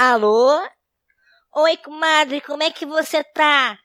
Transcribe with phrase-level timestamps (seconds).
[0.00, 0.56] Alô?
[1.56, 3.76] Oi, comadre, como é que você tá?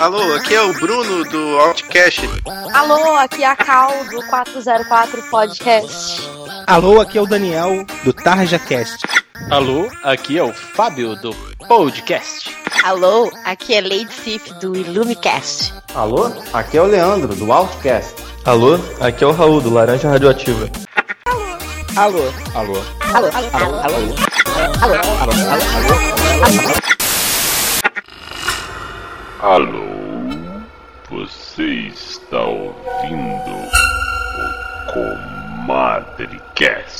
[0.00, 2.22] Alô, aqui é o Bruno do Outcast.
[2.72, 6.22] Alô, aqui é a Cal do 404 Podcast.
[6.66, 9.06] Alô, aqui é o Daniel do TarjaCast.
[9.50, 11.34] Alô, aqui é o Fábio do
[11.68, 12.59] Podcast.
[12.82, 15.74] Alô, aqui é Lady Sif do Illumicast.
[15.94, 18.14] Alô, aqui é o Leandro do Outcast.
[18.44, 20.66] Alô, aqui é o Raul do Laranja Radioativa.
[21.94, 22.22] Alô.
[22.54, 22.82] Alô.
[23.12, 23.96] Alô, alô, alô, alô.
[24.80, 25.32] Alô, alô, alô,
[29.42, 29.84] Alô,
[31.10, 33.68] você está ouvindo o
[35.66, 36.99] Comadrecast.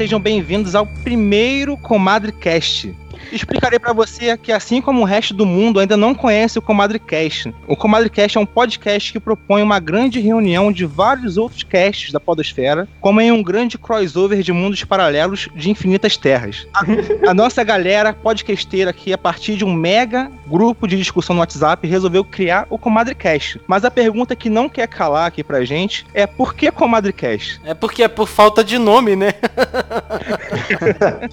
[0.00, 2.94] Sejam bem-vindos ao primeiro ComadreCast.
[3.32, 7.54] Explicarei para você que, assim como o resto do mundo ainda não conhece o ComadreCast,
[7.66, 12.20] o ComadreCast é um podcast que propõe uma grande reunião de vários outros casts da
[12.20, 16.66] Podosfera, como em um grande crossover de mundos paralelos de infinitas terras.
[16.74, 16.84] A,
[17.30, 21.86] a nossa galera podcasteira aqui, a partir de um mega grupo de discussão no WhatsApp,
[21.86, 23.60] resolveu criar o ComadreCast.
[23.66, 27.60] Mas a pergunta que não quer calar aqui pra gente é por que ComadreCast?
[27.64, 29.32] É porque é por falta de nome, né?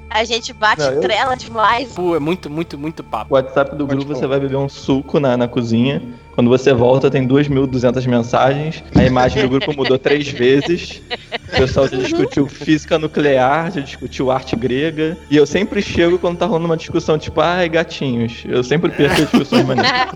[0.09, 1.76] A gente bate Não, eu- trela demais.
[1.85, 3.33] Pô, é muito, muito, muito O papo.
[3.33, 6.01] WhatsApp do grupo você vai beber um suco na, na cozinha.
[6.33, 8.83] Quando você volta, tem 2.200 mensagens.
[8.95, 11.01] A imagem do grupo mudou três vezes.
[11.47, 15.17] O pessoal já discutiu física nuclear, já discutiu arte grega.
[15.29, 18.43] E eu sempre chego quando tá rolando uma discussão tipo, ai, gatinhos.
[18.45, 20.09] Eu sempre perco as discussões maneiras.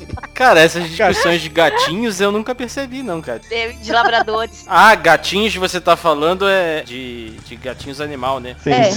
[0.36, 3.38] Cara, essas discussões de gatinhos eu nunca percebi, não, cara.
[3.38, 4.66] De, de labradores.
[4.68, 8.54] Ah, gatinhos você tá falando é de, de gatinhos animal, né?
[8.62, 8.90] Sim, É.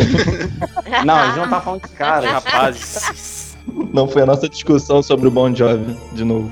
[1.06, 2.32] Não, a gente não tá falando de cara.
[2.32, 3.56] Rapazes.
[3.94, 6.52] Não foi a nossa discussão sobre o Bon Jovi, de novo.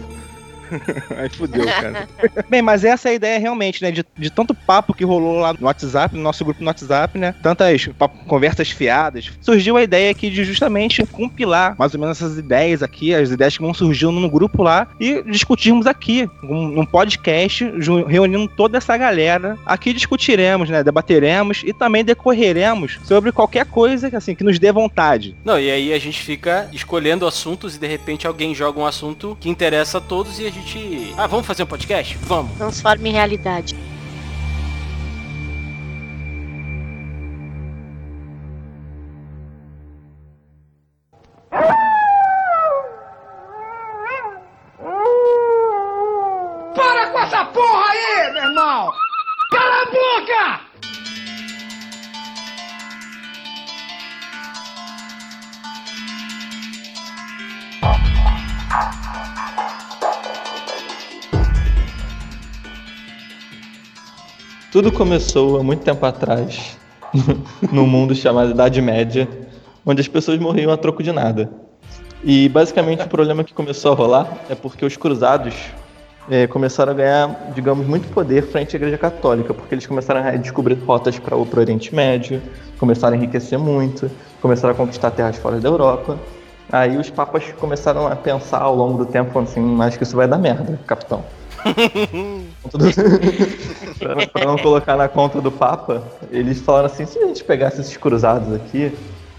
[1.18, 2.08] Aí fudeu, cara.
[2.50, 3.92] Bem, mas essa é a ideia realmente, né?
[3.92, 7.34] De, de tanto papo que rolou lá no WhatsApp, no nosso grupo no WhatsApp, né?
[7.42, 9.32] Tantas papo- conversas fiadas.
[9.42, 13.56] Surgiu a ideia aqui de justamente compilar mais ou menos essas ideias aqui, as ideias
[13.58, 17.66] que vão surgindo no grupo lá e discutirmos aqui, num num podcast,
[18.08, 19.58] reunindo toda essa galera.
[19.66, 20.84] Aqui discutiremos, né?
[20.84, 25.36] Debateremos e também decorreremos sobre qualquer coisa assim, que nos dê vontade.
[25.44, 29.38] Não, e aí a gente fica escolhendo assuntos e de repente alguém joga um assunto
[29.40, 30.57] que interessa a todos e a gente.
[31.18, 32.18] Ah, vamos fazer um podcast?
[32.24, 32.56] Vamos.
[32.58, 33.76] Transforma em realidade.
[64.72, 66.78] Tudo começou há muito tempo atrás,
[67.72, 69.28] num mundo chamado Idade Média,
[69.86, 71.50] onde as pessoas morriam a troco de nada.
[72.22, 75.56] E basicamente o problema que começou a rolar é porque os cruzados
[76.30, 80.32] eh, começaram a ganhar, digamos, muito poder frente à Igreja Católica, porque eles começaram a
[80.32, 82.42] descobrir rotas para o Oriente Médio,
[82.78, 84.12] começaram a enriquecer muito,
[84.42, 86.20] começaram a conquistar terras fora da Europa.
[86.70, 90.28] Aí os papas começaram a pensar ao longo do tempo, assim, acho que isso vai
[90.28, 91.24] dar merda, capitão.
[94.00, 97.82] pra, pra não colocar na conta do Papa, eles falaram assim: se a gente pegasse
[97.82, 98.92] esses cruzados aqui,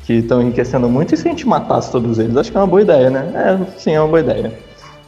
[0.04, 2.36] que estão enriquecendo muito, e se a gente matasse todos eles?
[2.36, 3.32] Acho que é uma boa ideia, né?
[3.34, 4.52] É, sim, é uma boa ideia.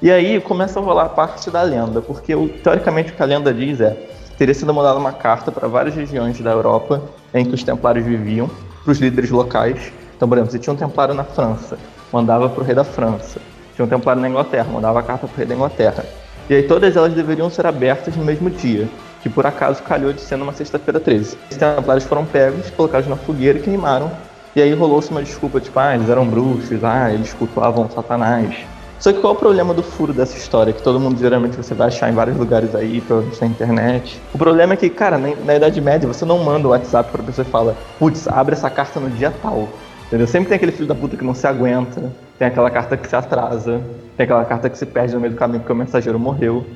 [0.02, 3.52] E aí começa a rolar a parte da lenda, porque teoricamente o que a lenda
[3.52, 3.96] diz é:
[4.36, 7.02] teria sido mandada uma carta para várias regiões da Europa
[7.34, 8.50] em que os templários viviam,
[8.82, 9.92] para os líderes locais.
[10.16, 11.78] Então, por exemplo, se tinha um templário na França,
[12.12, 13.40] mandava para o rei da França.
[13.74, 16.04] Tinha um templário na Inglaterra, mandava a carta para o rei da Inglaterra.
[16.50, 18.88] E aí todas elas deveriam ser abertas no mesmo dia,
[19.22, 21.38] que por acaso calhou de ser numa sexta-feira 13.
[21.48, 24.10] Os templários foram pegos, colocados na fogueira e queimaram.
[24.56, 28.52] E aí rolou-se uma desculpa, tipo, ah, eles eram bruxos, ah, eles cultuavam Satanás.
[28.98, 30.72] Só que qual é o problema do furo dessa história?
[30.72, 34.20] Que todo mundo geralmente você vai achar em vários lugares aí, provavelmente na internet.
[34.34, 37.22] O problema é que, cara, na, na Idade Média você não manda o WhatsApp pra
[37.22, 39.68] pessoa e fala, putz, abre essa carta no dia tal.
[40.08, 40.26] Entendeu?
[40.26, 43.14] Sempre tem aquele filho da puta que não se aguenta, tem aquela carta que se
[43.14, 43.80] atrasa,
[44.20, 46.66] tem aquela carta que se perde no meio do caminho porque o mensageiro morreu.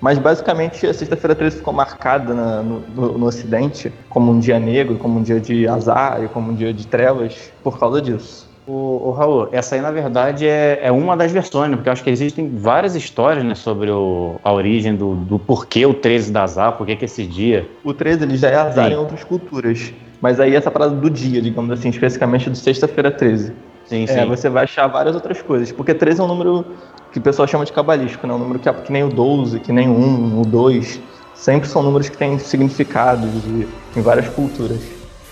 [0.00, 4.58] Mas basicamente a sexta-feira 13 ficou marcada na- no, no- no Ocidente como um dia
[4.60, 8.48] negro, como um dia de azar e como um dia de trevas por causa disso.
[8.68, 11.76] O, o Raul, essa aí na verdade é, é uma das versões, né?
[11.76, 15.84] porque eu acho que existem várias histórias né, sobre o, a origem do, do porquê
[15.84, 17.68] o 13 da azar, por que esse dia.
[17.82, 18.92] O 13 ele já é azar Sim.
[18.94, 19.92] em outras culturas.
[20.20, 23.52] Mas aí essa parada do dia, digamos assim, especificamente do sexta-feira 13.
[23.92, 24.26] Sim, É, sim.
[24.26, 25.70] você vai achar várias outras coisas.
[25.70, 26.64] Porque 13 é um número
[27.12, 28.32] que o pessoal chama de cabalístico, né?
[28.32, 30.98] Um número que, é- que nem o 12, que nem o 1, o 2.
[31.34, 33.68] Sempre são números que têm significados e,
[33.98, 34.80] em várias culturas.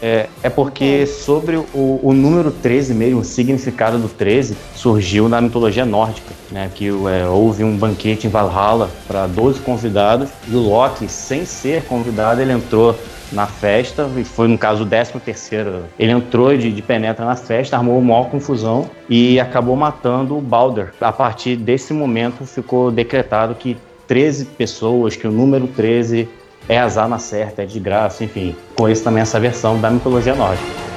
[0.02, 5.40] É, é porque sobre o, o número 13 mesmo, o significado do 13, surgiu na
[5.40, 6.70] mitologia nórdica, né?
[6.74, 11.84] Que é, houve um banquete em Valhalla para 12 convidados e o Loki, sem ser
[11.84, 12.96] convidado, ele entrou
[13.32, 15.84] na festa e foi no caso o 13 terceiro.
[15.98, 20.40] Ele entrou de, de penetra na festa, armou uma maior confusão e acabou matando o
[20.40, 20.92] Balder.
[21.00, 23.76] A partir desse momento ficou decretado que
[24.08, 26.28] 13 pessoas, que o número 13
[26.68, 28.56] é azar na certa, é de graça, enfim.
[28.76, 30.90] Conheço também essa versão da mitologia nórdica.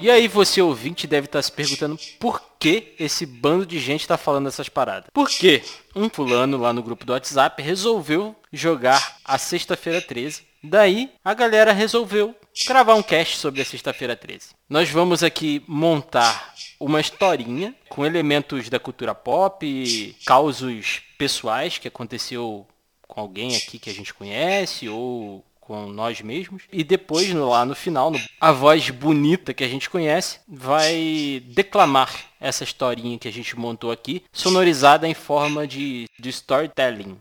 [0.00, 4.16] E aí você ouvinte deve estar se perguntando por que esse bando de gente está
[4.16, 5.10] falando essas paradas.
[5.12, 5.62] Por quê?
[5.94, 10.47] Um fulano lá no grupo do WhatsApp resolveu jogar a sexta-feira 13.
[10.62, 12.34] Daí a galera resolveu
[12.66, 14.50] gravar um cast sobre a sexta-feira 13.
[14.68, 22.66] Nós vamos aqui montar uma historinha com elementos da cultura pop, causos pessoais que aconteceu
[23.06, 26.62] com alguém aqui que a gente conhece ou com nós mesmos.
[26.72, 28.10] E depois, lá no final,
[28.40, 32.10] a voz bonita que a gente conhece vai declamar
[32.40, 37.18] essa historinha que a gente montou aqui, sonorizada em forma de, de storytelling.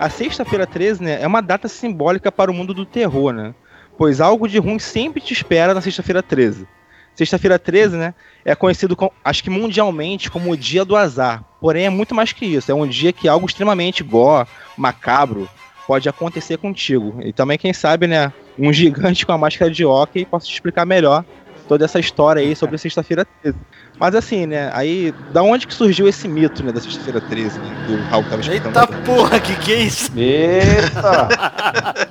[0.00, 3.54] A sexta-feira 13, né, é uma data simbólica para o mundo do terror, né?
[3.98, 6.66] Pois algo de ruim sempre te espera na sexta-feira 13.
[7.14, 11.44] Sexta-feira 13, né, é conhecido, com, acho que mundialmente, como o dia do azar.
[11.60, 12.72] Porém, é muito mais que isso.
[12.72, 15.46] É um dia que algo extremamente gore, macabro,
[15.86, 17.20] pode acontecer contigo.
[17.22, 20.86] E também, quem sabe, né, um gigante com a máscara de hockey possa te explicar
[20.86, 21.26] melhor
[21.70, 23.56] toda essa história aí sobre a sexta-feira 13.
[23.96, 27.84] Mas assim, né, aí, da onde que surgiu esse mito, né, da sexta-feira 13, né,
[27.86, 28.76] que o Raul tava explicando.
[28.76, 30.10] Eita porra, que que é isso?
[30.16, 31.28] Eita!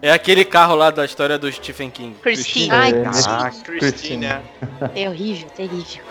[0.00, 2.14] É aquele carro lá da história do Stephen King.
[2.22, 2.70] Christine.
[2.70, 3.50] Ai, Ai, cara.
[3.50, 4.42] Christina.
[4.94, 6.04] É horrível, terrível.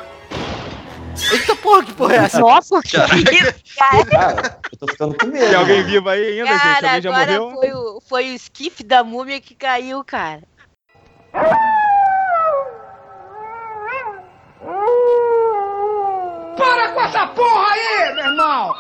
[1.32, 2.40] Eita porra, que porra é essa?
[2.40, 2.98] Nossa, que
[3.34, 4.06] isso, cara.
[4.06, 5.46] Cara, eu tô ficando com medo.
[5.46, 6.62] Tem alguém vivo aí ainda, gente?
[6.62, 7.56] Cara, Alguém já agora morreu?
[7.58, 10.44] foi o, foi o esquife da múmia que caiu, cara.
[16.58, 18.74] Para com essa porra aí, meu irmão!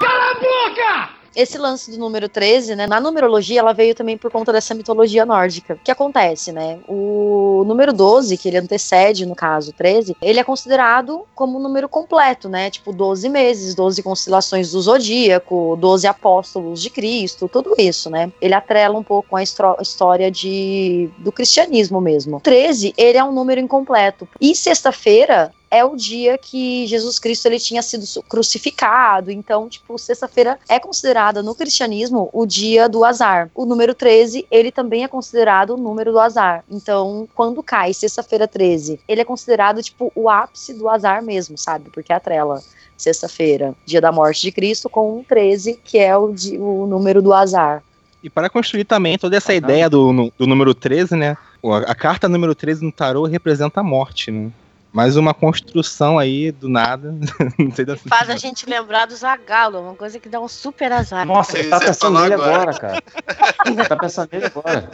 [0.00, 1.13] Cala a boca!
[1.36, 2.86] Esse lance do número 13, né?
[2.86, 5.74] Na numerologia, ela veio também por conta dessa mitologia nórdica.
[5.74, 6.78] O que acontece, né?
[6.88, 11.88] O número 12, que ele antecede, no caso, 13, ele é considerado como um número
[11.88, 12.70] completo, né?
[12.70, 18.32] Tipo, 12 meses, 12 constelações do zodíaco, 12 apóstolos de Cristo, tudo isso, né?
[18.40, 22.40] Ele atrela um pouco com a história de, do cristianismo mesmo.
[22.40, 24.28] 13, ele é um número incompleto.
[24.40, 29.30] E sexta-feira, é o dia que Jesus Cristo ele tinha sido crucificado.
[29.30, 33.50] Então, tipo, sexta-feira é considerada no cristianismo o dia do azar.
[33.54, 36.64] O número 13, ele também é considerado o número do azar.
[36.70, 41.90] Então, quando cai sexta-feira 13, ele é considerado tipo o ápice do azar mesmo, sabe?
[41.90, 42.62] Porque atrela
[42.96, 47.32] sexta-feira, dia da morte de Cristo, com um 13, que é o, o número do
[47.32, 47.82] azar.
[48.22, 51.36] E para construir também toda essa ideia do, do número 13, né?
[51.60, 54.50] o- A, a carta número 13 no tarô representa a morte, né?
[54.94, 57.12] Mais uma construção aí do nada.
[57.58, 60.92] Não sei da Faz a gente lembrar do Zagalo, uma coisa que dá um super
[60.92, 61.26] azar.
[61.26, 62.54] Nossa, ele tá pensando nele agora.
[62.54, 63.02] agora, cara.
[63.66, 64.88] Ele tá pensando nele agora.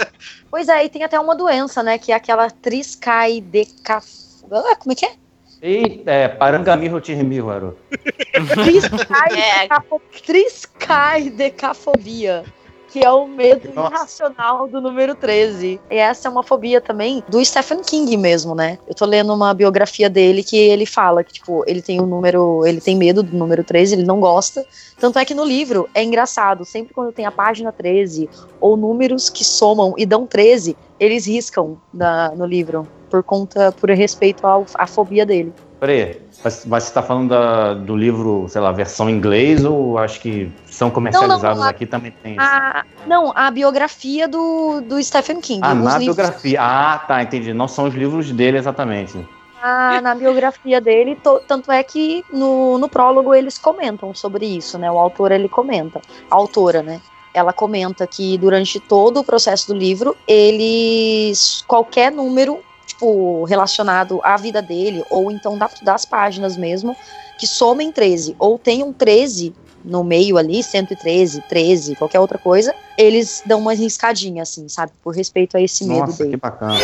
[0.51, 1.99] Pois é, e tem até uma doença, né?
[1.99, 4.07] Que é aquela triscaidecaf...
[4.51, 5.13] Ah, como é que é?
[5.61, 7.77] Eita, é Parangamiro Tirmíhuaro.
[8.55, 12.43] Triscaidecafo- Triscaidecafobia.
[12.93, 13.95] Que é o medo Nossa.
[13.95, 15.81] irracional do número 13.
[15.91, 18.79] E essa é uma fobia também do Stephen King mesmo, né?
[18.89, 22.67] Eu tô lendo uma biografia dele que ele fala que, tipo, ele tem o número.
[22.67, 24.67] Ele tem medo do número 13, ele não gosta.
[24.99, 28.29] Tanto é que no livro é engraçado, sempre quando tem a página 13
[28.61, 32.87] ou números que somam e dão 13, eles riscam na- no livro.
[33.09, 35.53] Por conta, por respeito à fobia dele.
[35.81, 40.51] Peraí, mas, você tá falando da- do livro, sei lá, versão inglês ou acho que
[40.67, 42.33] são comercializados não, a- aqui também tem?
[42.33, 42.41] isso?
[42.43, 45.61] A, não, a biografia do, do Stephen King.
[45.63, 46.59] Ah, na livros- biografia.
[46.63, 47.53] Ah, tá, entendi.
[47.53, 49.19] Não são os livros dele exatamente.
[49.63, 54.79] na, na biografia dele, to- tanto é que no, no prólogo eles comentam sobre isso,
[54.79, 54.91] né?
[54.91, 57.01] O autor ele comenta, a autora, né?
[57.33, 62.59] ela comenta que durante todo o processo do livro, eles qualquer número
[63.01, 66.95] tipo relacionado à vida dele ou então da- das páginas mesmo
[67.37, 73.43] que somem 13 ou tenham 13 no meio ali, 113, 13, qualquer outra coisa, eles
[73.47, 76.33] dão uma riscadinha assim, sabe, por respeito a esse medo Nossa, dele.
[76.33, 76.75] que bacana.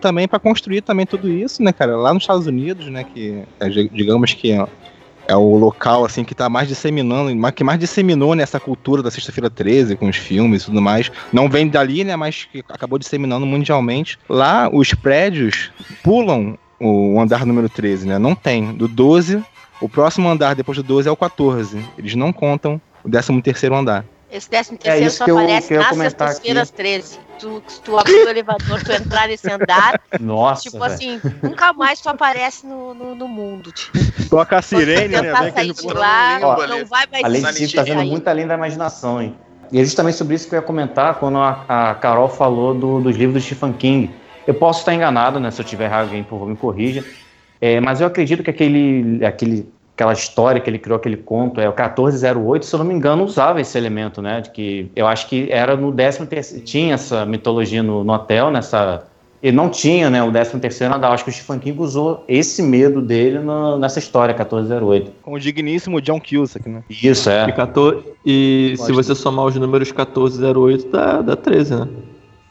[0.00, 1.94] também para construir também tudo isso, né, cara?
[1.94, 4.52] Lá nos Estados Unidos, né, que é, di- digamos que
[5.26, 9.48] é, o local assim que tá mais disseminando, que mais disseminou nessa cultura da Sexta-feira
[9.48, 11.10] 13 com os filmes e tudo mais.
[11.32, 14.18] Não vem dali, né, mas que acabou disseminando mundialmente.
[14.28, 15.70] Lá os prédios
[16.02, 18.18] pulam o andar número 13, né?
[18.18, 18.72] Não tem.
[18.74, 19.42] Do 12,
[19.80, 21.84] o próximo andar depois do 12 é o 14.
[21.96, 24.04] Eles não contam o 13 terceiro andar.
[24.32, 27.18] Esse décimo É terceiro isso só aparece nas sextas-feiras 13.
[27.38, 30.92] Tu, se tu abrir o elevador, tu entrar nesse andar, Nossa, tipo velho.
[30.94, 33.70] assim, nunca mais tu aparece no, no, no mundo.
[33.72, 33.98] Tipo,
[34.30, 35.32] Toca a sirene, né?
[35.32, 37.28] sair aquele de lá, Ó, não vai mais A
[37.76, 38.08] tá vendo aí.
[38.08, 39.36] muito além da imaginação, hein?
[39.70, 43.00] E é justamente sobre isso que eu ia comentar quando a, a Carol falou do-
[43.00, 44.10] dos livros do Stephen King.
[44.46, 45.50] Eu posso estar enganado, né?
[45.50, 47.04] Se eu tiver errado, alguém por favor me corrija.
[47.60, 49.68] É, mas eu acredito que aquele, aquele,
[50.02, 53.24] aquela história que ele criou, aquele conto, é o 1408, se eu não me engano,
[53.24, 54.40] usava esse elemento, né?
[54.40, 58.50] De que eu acho que era no 13 terceiro, tinha essa mitologia no, no hotel,
[58.50, 59.04] nessa.
[59.40, 61.10] Ele não tinha, né, o 13 terceiro andar.
[61.10, 65.10] Acho que o Stephen King usou esse medo dele no- nessa história, 1408.
[65.22, 66.82] Com o digníssimo John Cusack, né?
[66.88, 67.48] Isso, é.
[67.48, 71.88] E, 14 e se você somar os números 1408, dá, dá 13, né?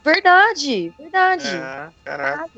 [0.03, 1.47] Verdade, verdade.
[1.47, 2.49] É, caraca.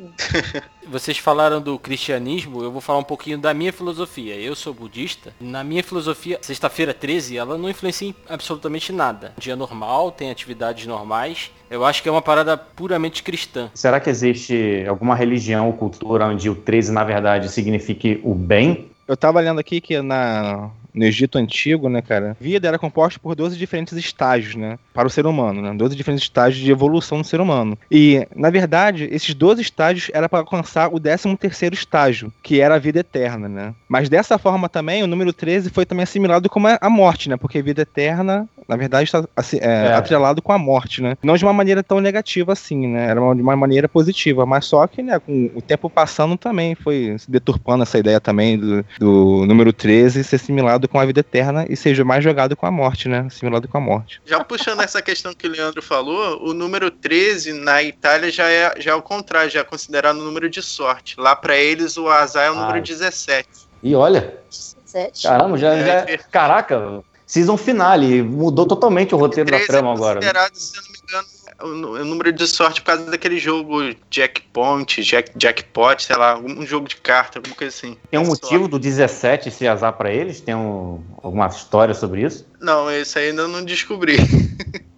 [0.87, 4.35] Vocês falaram do cristianismo, eu vou falar um pouquinho da minha filosofia.
[4.35, 5.33] Eu sou budista.
[5.39, 9.33] Na minha filosofia, sexta-feira 13, ela não influencia em absolutamente nada.
[9.37, 11.51] Dia normal, tem atividades normais.
[11.69, 13.69] Eu acho que é uma parada puramente cristã.
[13.73, 18.89] Será que existe alguma religião ou cultura onde o 13, na verdade, signifique o bem?
[19.07, 23.19] Eu tava lendo aqui que na, no Egito Antigo, né, cara, a vida era composta
[23.19, 27.21] por 12 diferentes estágios, né, para o ser humano, né, 12 diferentes estágios de evolução
[27.21, 27.77] do ser humano.
[27.89, 32.79] E, na verdade, esses 12 estágios era para alcançar o 13º estágio, que era a
[32.79, 33.73] vida eterna, né.
[33.87, 37.61] Mas dessa forma também, o número 13 foi também assimilado como a morte, né, porque
[37.61, 39.93] vida eterna, na verdade, está assim, é, É.
[39.93, 41.15] atrelado com a morte, né.
[41.23, 44.65] Não de uma maneira tão negativa assim, né, era uma, de uma maneira positiva, mas
[44.65, 48.85] só que, né, com o tempo passando também foi se deturpando essa ideia também do,
[48.99, 52.71] do número 13 ser assimilado com a vida eterna e seja mais jogado com a
[52.71, 53.25] morte, né?
[53.27, 54.21] Assimilado com a morte.
[54.25, 58.79] Já puxando essa questão que o Leandro falou, o número 13 na Itália já é,
[58.79, 61.15] já é o contrário, já é considerado um número de sorte.
[61.19, 62.81] Lá pra eles o azar é o número Ai.
[62.81, 63.47] 17.
[63.81, 65.23] E olha, 17.
[65.27, 69.93] caramba, já, É, já caraca, season finale, mudou totalmente o roteiro da 13 trama é
[69.93, 70.19] agora.
[70.19, 70.25] né?
[70.27, 71.27] considerado, se eu não me engano,
[71.65, 73.79] o número de sorte por causa daquele jogo
[74.11, 77.97] Jackpoint, Jack, Jackpot, sei lá, um jogo de carta, alguma coisa assim.
[78.11, 78.71] Tem um É motivo sorte.
[78.71, 80.41] do 17 ser azar pra eles?
[80.41, 82.45] Tem um- alguma história sobre isso?
[82.59, 84.17] Não, esse aí ainda não descobri.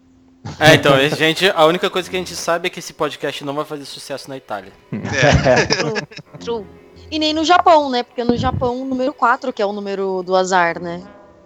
[0.59, 3.43] É, então, a gente, a única coisa que a gente sabe é que esse podcast
[3.43, 4.71] não vai fazer sucesso na Itália.
[4.89, 6.65] True, true.
[7.09, 8.03] E nem no Japão, né?
[8.03, 11.01] Porque no Japão o número 4 que é o número do azar, né?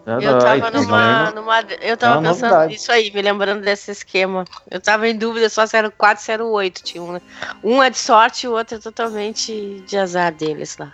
[0.05, 1.61] Eu tava numa, numa.
[1.81, 2.73] Eu tava É uma pensando novidade.
[2.73, 4.45] nisso aí, me lembrando desse esquema.
[4.69, 6.83] Eu tava em dúvida só se era o 4 se era o 8.
[6.83, 7.21] Tinha um, né?
[7.63, 10.93] um é de sorte e o outro é totalmente de azar deles lá.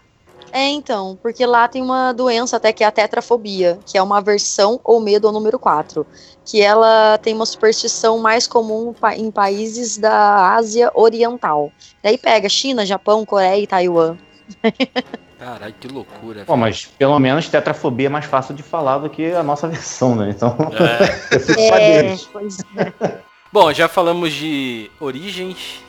[0.51, 4.19] É, então, porque lá tem uma doença até que é a tetrafobia, que é uma
[4.19, 6.07] aversão ou medo ao número 4,
[6.45, 11.71] que ela tem uma superstição mais comum em países da Ásia Oriental.
[12.01, 14.15] Daí pega China, Japão, Coreia e Taiwan.
[15.45, 16.43] Caralho, que loucura.
[16.43, 20.15] Pô, mas pelo menos tetrafobia é mais fácil de falar do que a nossa versão,
[20.15, 20.31] né?
[20.31, 21.19] Então, É.
[21.35, 22.27] eu fico É, deles.
[22.33, 23.19] pois é.
[23.53, 25.83] Bom, já falamos de origens,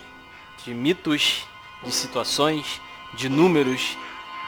[0.62, 1.42] de mitos,
[1.82, 2.80] de situações,
[3.14, 3.96] de números.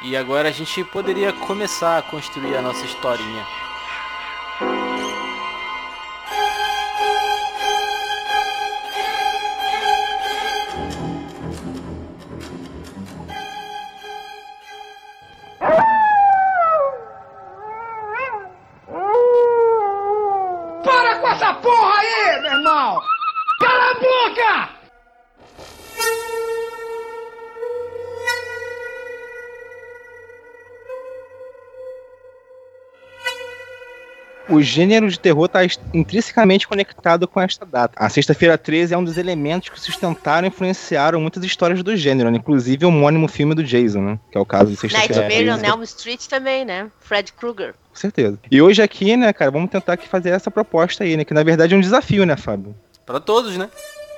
[0.03, 3.47] E agora a gente poderia começar a construir a nossa historinha.
[34.49, 35.61] O gênero de terror está
[35.93, 37.95] intrinsecamente conectado com esta data.
[37.97, 42.31] A Sexta-feira 13 é um dos elementos que sustentaram e influenciaram muitas histórias do gênero,
[42.31, 42.39] né?
[42.39, 44.19] inclusive o homônimo filme do Jason, né?
[44.33, 45.73] que é o caso de Sexta-feira Nightmare on 13.
[45.73, 46.91] Elm Street também, né?
[47.01, 47.75] Fred Krueger.
[47.91, 48.39] Com certeza.
[48.51, 51.25] E hoje aqui, né, cara, vamos tentar aqui fazer essa proposta aí, né?
[51.25, 52.75] Que na verdade é um desafio, né, Fábio?
[53.05, 53.69] Pra todos, né?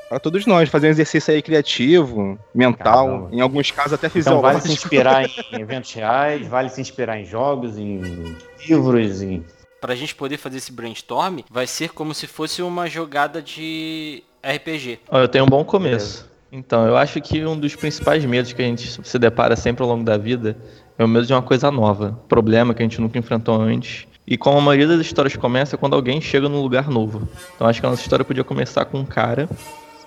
[0.08, 3.28] Para todos nós, fazer um exercício aí criativo, mental, Caramba.
[3.32, 4.86] em alguns casos até Então vale se fisiológico.
[4.86, 9.44] inspirar em eventos reais, vale se inspirar em jogos, em livros, em
[9.80, 15.00] pra gente poder fazer esse brainstorm, vai ser como se fosse uma jogada de RPG.
[15.10, 16.28] Eu tenho um bom começo.
[16.52, 19.88] Então, eu acho que um dos principais medos que a gente se depara sempre ao
[19.88, 20.56] longo da vida
[20.98, 24.06] é o medo de uma coisa nova, problema que a gente nunca enfrentou antes.
[24.26, 27.28] E como a maioria das histórias começa quando alguém chega num lugar novo.
[27.54, 29.48] Então acho que a nossa história podia começar com um cara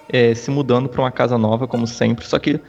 [0.08, 2.26] é, se mudando para uma casa nova, como sempre.
[2.26, 2.60] Só que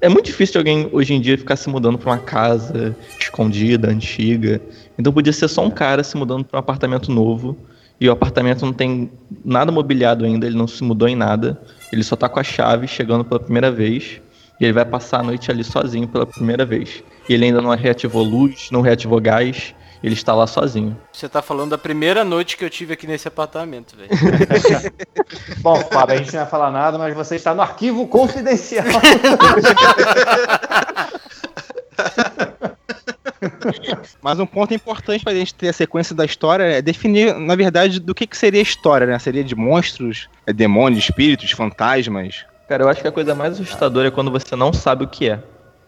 [0.00, 4.60] é muito difícil alguém hoje em dia ficar se mudando para uma casa escondida, antiga.
[4.98, 7.56] Então podia ser só um cara se mudando para um apartamento novo.
[8.00, 9.10] E o apartamento não tem
[9.44, 11.60] nada mobiliado ainda, ele não se mudou em nada.
[11.92, 14.20] Ele só tá com a chave chegando pela primeira vez.
[14.60, 17.02] E ele vai passar a noite ali sozinho pela primeira vez.
[17.28, 19.74] E ele ainda não reativou luz, não reativou gás.
[20.04, 20.94] Ele está lá sozinho.
[21.10, 24.10] Você tá falando da primeira noite que eu tive aqui nesse apartamento, velho.
[25.62, 28.84] Bom, Fábio, a gente não vai falar nada, mas você está no arquivo confidencial.
[34.20, 38.00] Mas um ponto importante pra gente ter a sequência da história é definir, na verdade,
[38.00, 39.18] do que, que seria a história, né?
[39.18, 42.44] Seria de monstros, é demônios, espíritos, fantasmas.
[42.68, 45.30] Cara, eu acho que a coisa mais assustadora é quando você não sabe o que
[45.30, 45.42] é.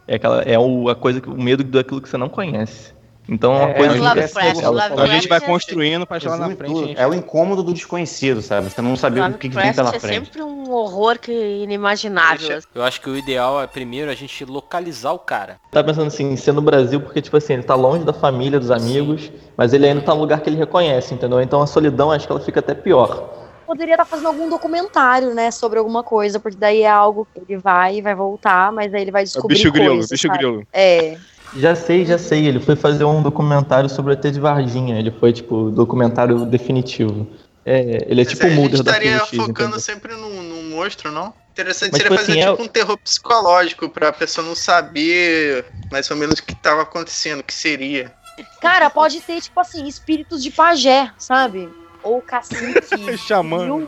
[0.09, 2.96] É, aquela, é o, a coisa, o medo daquilo que você não conhece.
[3.29, 6.57] Então, é uma coisa é, ela- Lovecraft A gente vai construindo pra chegar lá na
[6.57, 6.77] frente.
[6.79, 8.71] gente- É o incômodo do desconhecido, sabe?
[8.71, 10.25] Você não saber o que, que pela é frente.
[10.27, 12.59] sempre um horror que inimaginável.
[12.75, 15.57] Eu acho que o ideal é primeiro a gente localizar o cara.
[15.71, 18.71] Tá pensando assim, ser no Brasil, porque, tipo assim, ele tá longe da família, dos
[18.71, 21.41] amigos, mas ele ainda tá no lugar que ele reconhece, entendeu?
[21.41, 23.29] Então a solidão, acho que ela fica até pior.
[23.67, 27.59] Poderia estar fazendo algum documentário, né, sobre alguma coisa, porque daí é algo que ele
[27.59, 30.39] vai e vai voltar, mas aí ele vai É o descobrir bicho grilo, bicho sabe?
[30.39, 30.67] grilo.
[30.73, 31.17] É.
[31.55, 35.11] Já sei, já sei, ele foi fazer um documentário sobre o ET de Varginha, ele
[35.11, 37.27] foi, tipo, documentário definitivo.
[37.65, 39.81] É, ele é Mas tipo o a gente Mulder da estaria PX, focando entendeu?
[39.81, 41.35] sempre num, num monstro, não?
[41.51, 45.65] Interessante Mas, seria tipo fazer assim, é tipo um terror psicológico pra pessoa não saber
[45.91, 48.13] mais ou menos o que tava acontecendo, o que seria.
[48.61, 51.69] Cara, pode ter, tipo assim, espíritos de pajé, sabe?
[52.07, 53.17] Ou cacique.
[53.19, 53.87] Xamã.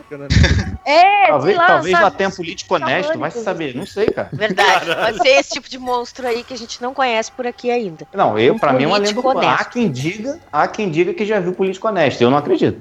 [0.85, 2.05] É, Talvez, sei lá, talvez sabe?
[2.05, 4.29] lá tenha um político honesto, vai se saber, não sei, cara.
[4.33, 4.95] Verdade.
[4.95, 8.07] Pode ser esse tipo de monstro aí que a gente não conhece por aqui ainda.
[8.13, 9.55] Não, eu, Um pra mim é uma lenda urbana.
[9.55, 12.21] Há quem diga, há quem diga que já viu político honesto.
[12.21, 12.81] Eu não acredito.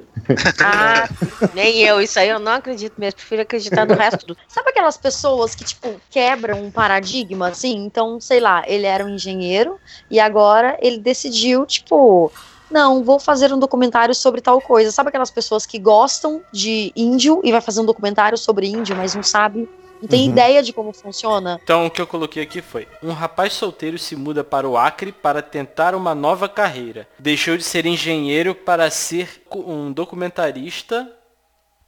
[0.64, 1.08] Ah,
[1.54, 2.02] nem eu.
[2.02, 3.18] Isso aí eu não acredito mesmo.
[3.18, 4.38] Prefiro acreditar no resto do.
[4.48, 7.76] Sabe aquelas pessoas que, tipo, quebram um paradigma, assim?
[7.86, 12.32] Então, sei lá, ele era um engenheiro e agora ele decidiu, tipo,
[12.70, 14.92] não, vou fazer um documentário sobre tal coisa.
[14.92, 19.16] Sabe aquelas pessoas que gostam de índio e vai fazer um documentário sobre índio, mas
[19.16, 19.70] não sabe,
[20.02, 20.32] não tem Uhum.
[20.32, 21.60] ideia de como funciona?
[21.64, 25.12] Então o que eu coloquei aqui foi: um rapaz solteiro se muda para o Acre
[25.12, 27.08] para tentar uma nova carreira.
[27.18, 31.12] Deixou de ser engenheiro para ser um documentarista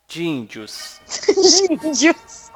[0.07, 0.99] de índios.
[1.85, 2.49] Índios.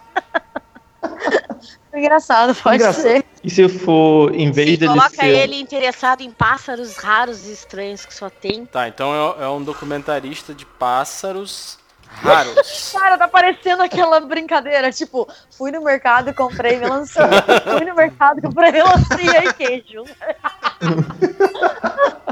[1.93, 3.03] Engraçado, pode Engraçado.
[3.03, 3.25] ser.
[3.43, 5.27] E se for, em vez dele Coloca ser...
[5.27, 8.65] ele interessado em pássaros raros e estranhos que só tem.
[8.65, 11.77] Tá, então é, é um documentarista de pássaros
[12.07, 12.93] raros.
[12.97, 17.21] Cara, tá parecendo aquela brincadeira, tipo, fui no mercado, comprei melancia.
[17.63, 20.03] fui no mercado, comprei melancia e queijo.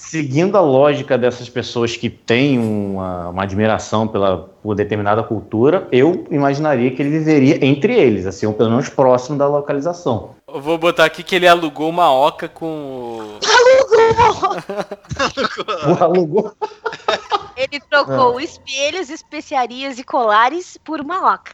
[0.00, 6.26] Seguindo a lógica dessas pessoas que têm uma, uma admiração pela, por determinada cultura, eu
[6.30, 10.30] imaginaria que ele viveria entre eles, assim, ou pelo menos próximo da localização.
[10.48, 13.38] Eu vou botar aqui que ele alugou uma oca com o.
[16.02, 16.52] alugou.
[17.54, 21.52] Ele trocou espelhos, especiarias e colares por uma oca.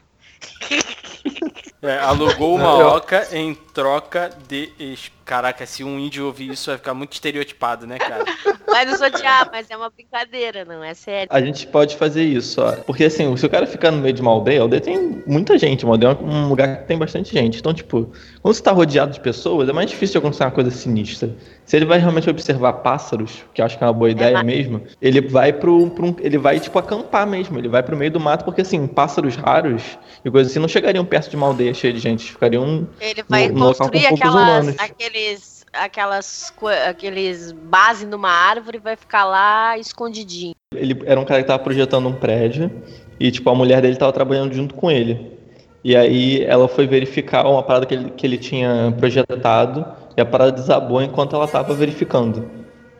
[1.81, 4.71] É, alugou uma oca em troca de.
[4.79, 8.23] es- Caraca, se um índio ouvir isso vai ficar muito estereotipado, né, cara?
[8.65, 11.27] Vai nos odiar, mas é uma brincadeira, não é sério.
[11.29, 12.71] A gente pode fazer isso, ó.
[12.71, 15.57] Porque assim, se o cara ficar no meio de uma aldeia, a aldeia tem muita
[15.57, 17.59] gente, uma aldeia é um lugar que tem bastante gente.
[17.59, 18.09] Então, tipo,
[18.41, 21.29] quando você tá rodeado de pessoas, é mais difícil de acontecer uma coisa sinistra.
[21.65, 24.81] Se ele vai realmente observar pássaros, que eu acho que é uma boa ideia mesmo,
[25.01, 28.19] ele vai pro, pro um- ele vai, tipo, acampar mesmo, ele vai pro meio do
[28.21, 31.91] mato, porque assim, pássaros raros e coisas assim não chegariam perto de uma aldeia cheia
[31.91, 34.75] de gente, ficariam Ele vai no, no local com construir poucos aquelas, humanos.
[35.17, 36.53] Aqueles, aquelas,
[36.87, 40.55] aqueles base numa árvore vai ficar lá escondidinho.
[40.73, 42.71] Ele era um cara que tava projetando um prédio
[43.19, 45.35] e, tipo, a mulher dele tava trabalhando junto com ele.
[45.83, 50.25] E aí ela foi verificar uma parada que ele, que ele tinha projetado e a
[50.25, 52.49] parada desabou enquanto ela tava verificando.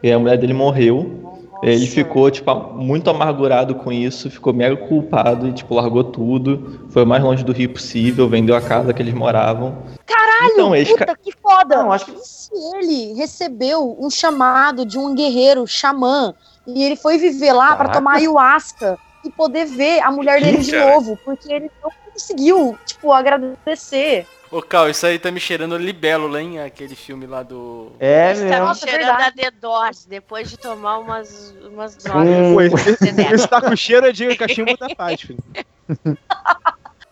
[0.02, 1.27] E a mulher dele morreu.
[1.64, 6.82] Ele ficou, tipo, muito amargurado com isso, ficou mega culpado e, tipo, largou tudo.
[6.90, 9.78] Foi o mais longe do rio possível, vendeu a casa que eles moravam.
[10.06, 11.78] Caralho, Então, esse puta, que foda!
[11.78, 16.34] Não, acho que- E se ele recebeu um chamado de um guerreiro xamã
[16.66, 17.94] e ele foi viver lá Caraca.
[17.96, 23.12] tomar ayahuasca e poder ver a mulher dele de novo, porque ele não conseguiu, tipo,
[23.12, 24.28] agradecer.
[24.50, 26.62] Ô, Cal, isso aí tá me cheirando libélula, hein?
[26.62, 27.92] Aquele filme lá do...
[28.00, 32.56] É, Tá me cheirando a Doors, depois de tomar umas, umas Hum.
[32.56, 32.88] Drogas.
[32.88, 33.36] esse, Entendeu?
[33.36, 35.40] esse tá com cheiro, eu digo cachimbo da paz, filho.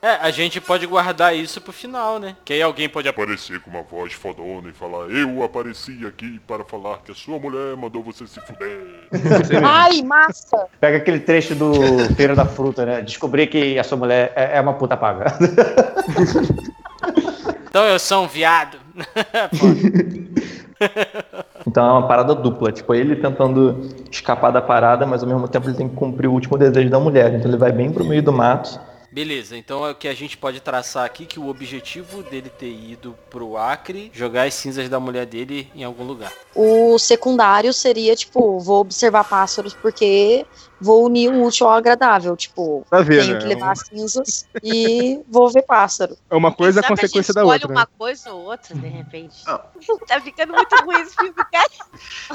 [0.01, 2.35] É, a gente pode guardar isso pro final, né?
[2.45, 6.63] Que aí alguém pode Aparecer com uma voz fodona e falar Eu apareci aqui para
[6.63, 8.85] falar que a sua mulher mandou você se fuder.
[9.65, 10.67] Ai, massa!
[10.79, 11.73] Pega aquele trecho do
[12.15, 13.01] Feira da Fruta, né?
[13.01, 15.25] Descobri que a sua mulher é é uma puta paga.
[17.75, 18.77] Então eu sou um viado.
[21.67, 25.67] Então é uma parada dupla, tipo, ele tentando escapar da parada, mas ao mesmo tempo
[25.67, 27.33] ele tem que cumprir o último desejo da mulher.
[27.33, 28.79] Então ele vai bem pro meio do mato.
[29.11, 32.69] Beleza, então é o que a gente pode traçar aqui que o objetivo dele ter
[32.69, 36.31] ido pro Acre, jogar as cinzas da mulher dele em algum lugar.
[36.53, 40.45] O secundário seria, tipo, vou observar pássaros porque
[40.79, 42.35] vou unir o útil ao agradável.
[42.35, 43.39] Tipo, Pra ver, tenho né?
[43.39, 46.17] que levar as cinzas e vou ver pássaro.
[46.29, 47.67] É uma coisa a consequência gente da escolhe outra.
[47.71, 47.87] uma né?
[47.97, 49.35] coisa ou outra, de repente.
[49.45, 49.59] Não.
[50.07, 51.69] tá ficando muito ruim esse filme, cara.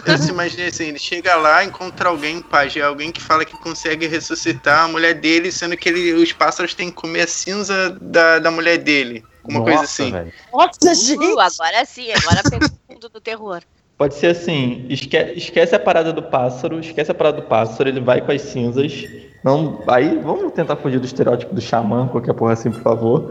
[0.07, 3.57] Eu se imaginei assim, ele chega lá, encontra alguém em pajé, alguém que fala que
[3.59, 7.91] consegue ressuscitar a mulher dele, sendo que ele, os pássaros têm que comer a cinza
[8.01, 9.25] da, da mulher dele.
[9.43, 10.13] Uma coisa Nossa, assim.
[10.13, 10.33] velho.
[10.53, 11.25] Nossa, gente!
[11.25, 13.63] Uh, agora sim, agora pegou o mundo do terror.
[14.01, 18.01] Pode ser assim, esque- esquece a parada do pássaro, esquece a parada do pássaro, ele
[18.01, 19.05] vai com as cinzas.
[19.45, 23.29] Não, aí vamos tentar fugir do estereótipo do xamã, qualquer porra assim, por favor.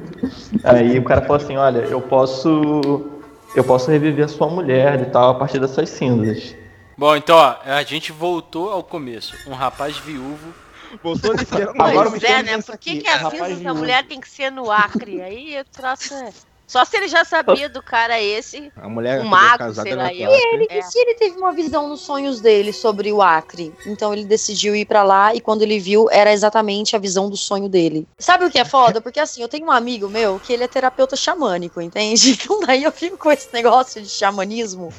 [0.64, 3.10] aí o cara fala assim, olha, eu posso.
[3.54, 6.56] Eu posso reviver a sua mulher e tal a partir dessas cinzas.
[6.96, 9.36] Bom, então ó, a gente voltou ao começo.
[9.46, 10.54] Um rapaz viúvo.
[11.02, 12.62] Voltou nesse Agora o pois Michel é, né?
[12.62, 15.20] Por que, que a rapaz cinza da mulher tem que ser no Acre?
[15.20, 16.30] Aí o troço é...
[16.70, 19.96] Só se ele já sabia do cara esse, A mulher um é mago, casada sei
[19.96, 20.30] lá, eu.
[20.32, 20.46] Acre.
[20.54, 20.78] Ele, É.
[20.78, 23.74] E se ele teve uma visão nos sonhos dele sobre o Acre?
[23.84, 27.36] Então ele decidiu ir pra lá e quando ele viu, era exatamente a visão do
[27.36, 28.06] sonho dele.
[28.20, 29.00] Sabe o que é foda?
[29.00, 32.38] Porque assim, eu tenho um amigo meu que ele é terapeuta xamânico, entende?
[32.50, 34.90] Então daí eu fico com esse negócio de xamanismo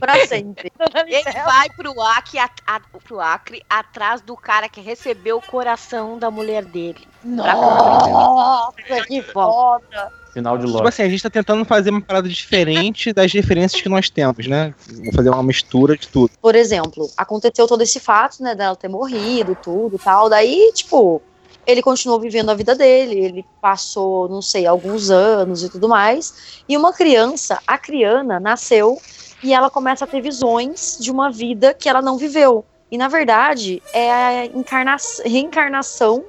[0.00, 0.72] pra sempre.
[1.06, 6.18] Ele vai pro Acre, a- a- pro Acre atrás do cara que recebeu o coração
[6.18, 7.06] da mulher dele.
[7.24, 8.72] Nossa,
[9.06, 10.10] que foda!
[10.32, 10.88] Final de Tipo loja.
[10.88, 14.74] assim, a gente tá tentando fazer uma parada diferente das referências que nós temos, né?
[15.04, 16.30] Vou fazer uma mistura de tudo.
[16.40, 20.30] Por exemplo, aconteceu todo esse fato, né, dela ter morrido, tudo tal.
[20.30, 21.20] Daí, tipo,
[21.66, 26.62] ele continuou vivendo a vida dele, ele passou, não sei, alguns anos e tudo mais.
[26.68, 28.98] E uma criança, a Criana, nasceu
[29.44, 32.64] e ela começa a ter visões de uma vida que ela não viveu.
[32.90, 36.24] E na verdade, é a encarna- reencarnação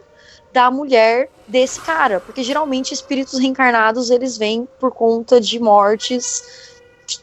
[0.54, 6.72] da mulher desse cara, porque geralmente espíritos reencarnados eles vêm por conta de mortes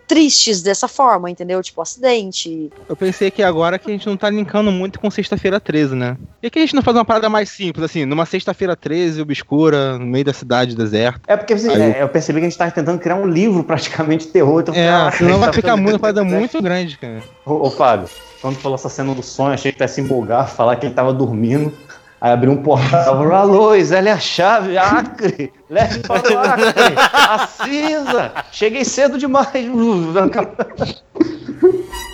[0.06, 1.62] tristes dessa forma, entendeu?
[1.62, 5.58] Tipo acidente, Eu pensei que agora que a gente não tá linkando muito com sexta-feira
[5.58, 6.16] 13, né?
[6.42, 9.98] E que a gente não faz uma parada mais simples, assim, numa sexta-feira 13, obscura,
[9.98, 11.20] no meio da cidade, deserta.
[11.26, 13.64] É porque assim, Aí é, eu percebi que a gente tava tentando criar um livro
[13.64, 14.60] praticamente de terror.
[14.60, 17.22] Então, eu falei, É, ah, senão vai tá ficar muito, uma parada muito grande, cara.
[17.46, 18.08] Ô, ô Fábio,
[18.42, 20.94] quando falou essa cena do sonho, achei que tu ia se empolgar, falar que ele
[20.94, 21.72] tava dormindo.
[22.20, 28.32] Aí abriu um portal, falou, alô, Zélia Chave, Acre, leve para o Acre, a cinza,
[28.52, 29.48] cheguei cedo demais.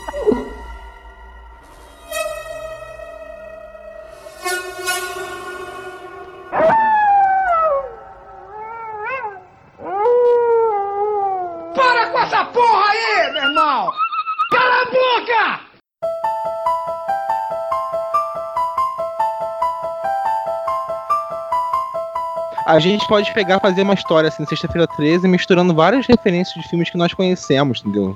[22.76, 26.90] A gente pode pegar fazer uma história assim, sexta-feira 13, misturando várias referências de filmes
[26.90, 28.14] que nós conhecemos, entendeu?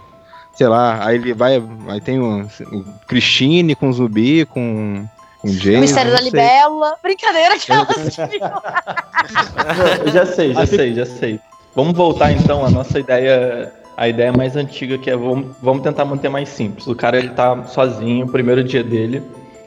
[0.52, 1.62] Sei lá, aí ele vai.
[1.88, 5.06] Aí tem o, o Christine com o Zumbi, com.
[5.40, 5.78] com o Jason.
[5.78, 7.86] o mistério da libélula, brincadeira que ela
[10.04, 11.40] Eu já sei, já sei, já sei.
[11.74, 16.04] Vamos voltar então à nossa ideia, a ideia mais antiga que é vamos, vamos tentar
[16.04, 16.86] manter mais simples.
[16.86, 19.22] O cara ele tá sozinho, o primeiro dia dele,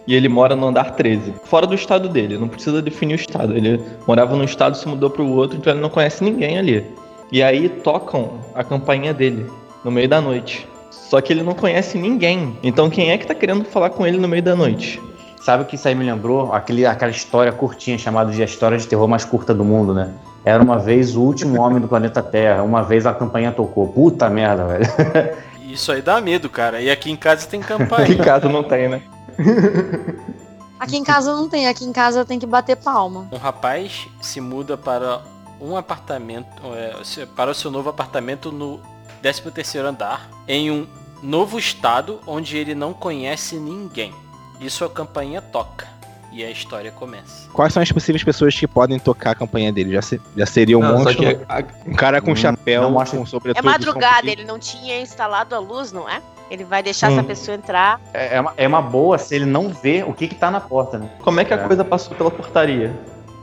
[0.07, 3.55] e ele mora no andar 13, fora do estado dele, não precisa definir o estado.
[3.55, 6.85] Ele morava num estado, se mudou pro outro, então ele não conhece ninguém ali.
[7.31, 9.45] E aí tocam a campainha dele
[9.83, 10.67] no meio da noite.
[10.91, 12.57] Só que ele não conhece ninguém.
[12.61, 15.01] Então quem é que tá querendo falar com ele no meio da noite?
[15.41, 16.53] Sabe o que isso aí me lembrou?
[16.53, 20.13] Aquele, aquela história curtinha chamada de a história de terror mais curta do mundo, né?
[20.45, 23.87] Era uma vez o último homem do planeta Terra, uma vez a campanha tocou.
[23.87, 24.85] Puta merda, velho.
[25.69, 26.81] Isso aí dá medo, cara.
[26.81, 28.15] E aqui em casa tem Em campanha.
[28.17, 29.01] casa não tem, né?
[30.79, 33.27] Aqui em casa não tem, aqui em casa tem que bater palma.
[33.31, 35.21] Um rapaz se muda para
[35.61, 38.81] um apartamento, é, para o seu novo apartamento no
[39.23, 40.85] 13º andar, em um
[41.21, 44.13] novo estado onde ele não conhece ninguém.
[44.59, 45.87] E sua campainha toca.
[46.31, 47.47] E a história começa.
[47.53, 49.93] Quais são as possíveis pessoas que podem tocar a campanha dele?
[49.93, 51.15] Já, se- já seria um Não, monstro?
[51.17, 53.59] que Um cara com Hum, chapéu, não com sobretudo.
[53.59, 56.21] É madrugada, ele não tinha instalado a luz, não é?
[56.49, 57.13] Ele vai deixar Hum.
[57.13, 57.99] essa pessoa entrar.
[58.13, 60.59] É, é uma, é uma boa se ele não vê o que, que tá na
[60.61, 61.09] porta, né?
[61.21, 61.67] Como é que a É.
[61.67, 62.93] coisa passou pela portaria?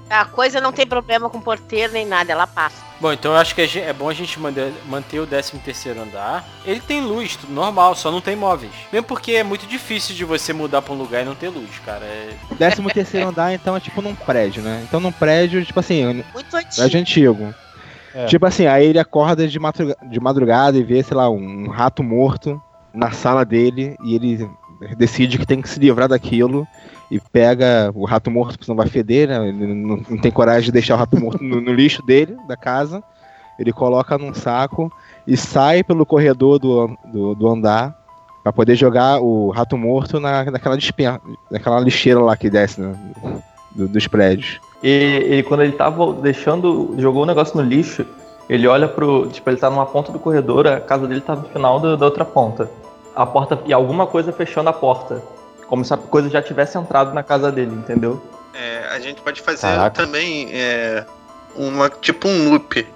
[0.09, 2.83] A coisa não tem problema com porteiro nem nada, ela passa.
[3.01, 6.45] Bom, então eu acho que a é bom a gente manter, o 13 terceiro andar.
[6.67, 8.73] Ele tem luz, tudo normal, só não tem móveis.
[8.93, 11.71] Mesmo porque é muito difícil de você mudar pra um lugar e não ter luz,
[11.87, 12.05] cara.
[12.05, 12.31] É...
[12.59, 14.85] Décimo terceiro andar, então, é tipo num prédio, né?
[14.87, 16.75] Então num prédio, tipo assim, Muito antigo.
[16.77, 17.55] prédio antigo.
[18.13, 18.27] É.
[18.27, 19.59] Tipo assim, aí ele acorda de
[20.21, 22.61] madrugada e vê, sei lá, um rato morto
[22.95, 24.51] na sala dele e ele
[24.97, 26.67] decide que tem que se livrar daquilo
[27.11, 29.49] e pega o rato morto, porque senão vai feder, né?
[29.49, 32.57] Ele não, não tem coragem de deixar o rato morto no, no lixo dele, da
[32.57, 33.03] casa.
[33.59, 34.91] Ele coloca num saco
[35.27, 37.95] e sai pelo corredor do, do, do andar
[38.43, 42.95] pra poder jogar o rato morto na, naquela, dispen- naquela lixeira lá que desce né,
[43.73, 44.59] do- dos prédios.
[44.83, 48.07] E ele, quando ele tava deixando, jogou o negócio no lixo,
[48.55, 49.29] ele olha pro.
[49.29, 52.05] Tipo, ele tá numa ponta do corredor, a casa dele tá no final do- da
[52.07, 52.71] outra ponta.
[53.15, 53.61] A porta.
[53.65, 55.23] E alguma coisa fechando a porta.
[55.67, 58.21] Como se a coisa já tivesse entrado na casa dele, entendeu?
[58.53, 60.03] É, a gente pode fazer Caraca.
[60.05, 61.05] também é,
[61.55, 62.87] uma tipo um loop.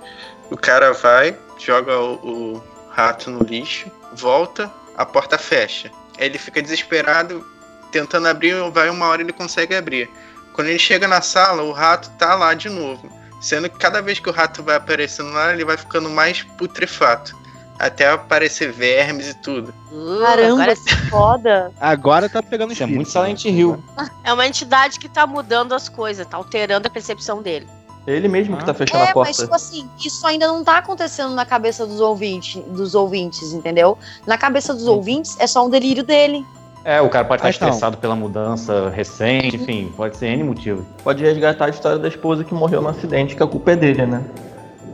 [0.50, 2.14] O cara vai, joga o,
[2.56, 5.90] o rato no lixo, volta, a porta fecha.
[6.18, 7.44] Aí ele fica desesperado,
[7.92, 10.10] tentando abrir, vai uma hora ele consegue abrir.
[10.52, 13.08] Quando ele chega na sala, o rato tá lá de novo.
[13.44, 17.36] Sendo que cada vez que o rato vai aparecendo lá, ele vai ficando mais putrefato.
[17.78, 19.74] Até aparecer vermes e tudo.
[19.92, 21.72] Uh, Caramba, agora que foda.
[21.78, 23.44] Agora tá pegando Isso é muito Silent?
[23.44, 23.84] Hill.
[24.24, 27.68] é uma entidade que tá mudando as coisas, tá alterando a percepção dele.
[28.06, 29.28] É ele mesmo que tá fechando É, a porta.
[29.28, 33.98] mas tipo assim, isso ainda não tá acontecendo na cabeça dos ouvintes, dos ouvintes, entendeu?
[34.26, 36.46] Na cabeça dos ouvintes é só um delírio dele.
[36.84, 40.84] É, o cara pode estar Ah, estressado pela mudança recente, enfim, pode ser N motivo.
[41.02, 44.04] Pode resgatar a história da esposa que morreu no acidente, que a culpa é dele,
[44.04, 44.22] né?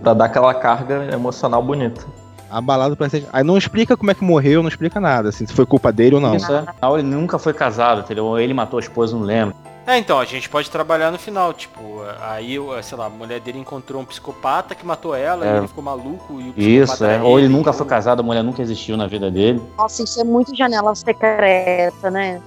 [0.00, 2.02] Pra dar aquela carga emocional bonita.
[2.48, 3.26] Abalado pra ser.
[3.32, 6.14] Aí não explica como é que morreu, não explica nada, assim, se foi culpa dele
[6.16, 6.34] ou não.
[6.34, 6.64] Isso é.
[6.94, 8.24] Ele nunca foi casado, entendeu?
[8.24, 9.54] Ou ele matou a esposa, não lembro.
[9.86, 13.58] É, então, a gente pode trabalhar no final, tipo, aí, sei lá, a mulher dele
[13.58, 15.54] encontrou um psicopata que matou ela É.
[15.54, 17.22] e ele ficou maluco e o Isso, psicopata é.
[17.22, 19.60] Ou ele ele, nunca ou- foi casado, a mulher nunca existiu na vida dele.
[19.76, 22.40] Nossa, isso é muito janela secreta, né?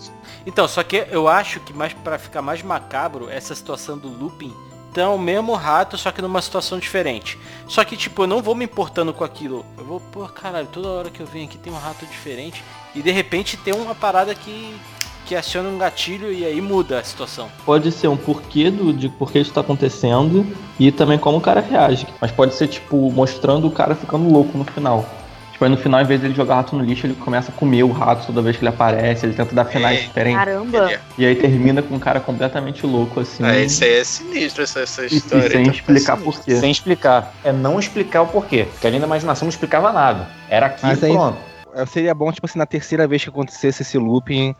[0.45, 4.53] Então, só que eu acho que mais para ficar mais macabro, essa situação do looping
[4.91, 7.35] então o mesmo rato, só que numa situação diferente.
[7.67, 9.65] Só que, tipo, eu não vou me importando com aquilo.
[9.75, 12.63] Eu vou, pô, caralho, toda hora que eu venho aqui tem um rato diferente.
[12.93, 14.79] E de repente tem uma parada que,
[15.33, 17.47] que aciona um gatilho e aí muda a situação.
[17.65, 20.45] Pode ser um porquê do, de por que isso tá acontecendo
[20.79, 22.05] e também como o cara reage.
[22.21, 25.03] Mas pode ser, tipo, mostrando o cara ficando louco no final.
[25.51, 27.81] Tipo, aí no final, em vez dele jogar rato no lixo, ele começa a comer
[27.83, 30.01] o rato toda vez que ele aparece, ele tenta dar finais É.
[30.03, 30.37] diferentes.
[30.39, 30.99] Caramba.
[31.17, 33.43] E aí termina com um cara completamente louco, assim.
[33.43, 35.49] Ah, isso aí é sinistro, essa, essa e, e história.
[35.49, 36.31] sem então, explicar sinistro.
[36.41, 36.55] por quê.
[36.57, 37.33] Sem explicar.
[37.43, 38.67] É não explicar o porquê.
[38.71, 40.27] Porque ali na imaginação não explicava nada.
[40.47, 41.37] Era aquilo Mas aí- pronto.
[41.75, 44.53] É, Seria bom, tipo assim, na terceira vez que acontecesse esse looping,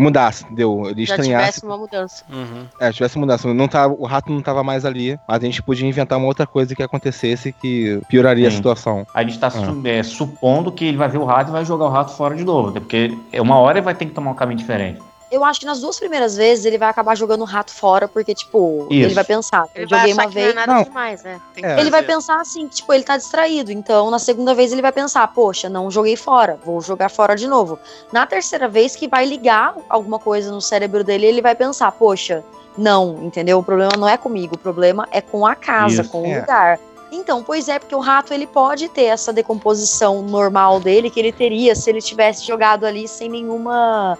[0.00, 0.82] mudasse, entendeu?
[0.86, 1.46] Ele Já estranhasse.
[1.60, 2.24] tivesse uma mudança.
[2.32, 2.64] Uhum.
[2.80, 3.52] É, tivesse mudança.
[3.52, 6.46] Não tava, o rato não tava mais ali, mas a gente podia inventar uma outra
[6.46, 8.56] coisa que acontecesse que pioraria a Sim.
[8.58, 9.06] situação.
[9.14, 11.86] A gente tá su- é, supondo que ele vai ver o rato e vai jogar
[11.86, 12.70] o rato fora de novo.
[12.70, 15.00] até Porque é uma hora ele vai ter que tomar um caminho diferente.
[15.30, 18.34] Eu acho que nas duas primeiras vezes ele vai acabar jogando o rato fora, porque,
[18.34, 19.06] tipo, Isso.
[19.06, 20.54] ele vai pensar, Ele eu vai joguei achar uma que vez.
[20.54, 20.84] não é nada Não.
[20.84, 21.40] demais, né?
[21.56, 21.80] É.
[21.80, 23.70] Ele vai pensar assim, tipo, ele tá distraído.
[23.70, 27.46] Então, na segunda vez, ele vai pensar, poxa, não joguei fora, vou jogar fora de
[27.46, 27.78] novo.
[28.12, 32.42] Na terceira vez, que vai ligar alguma coisa no cérebro dele, ele vai pensar, poxa,
[32.76, 33.58] não, entendeu?
[33.58, 36.10] O problema não é comigo, o problema é com a casa, Isso.
[36.10, 36.40] com o É.
[36.40, 36.80] lugar.
[37.12, 41.32] Então, pois é, porque o rato ele pode ter essa decomposição normal dele que ele
[41.32, 44.16] teria se ele tivesse jogado ali sem nenhuma.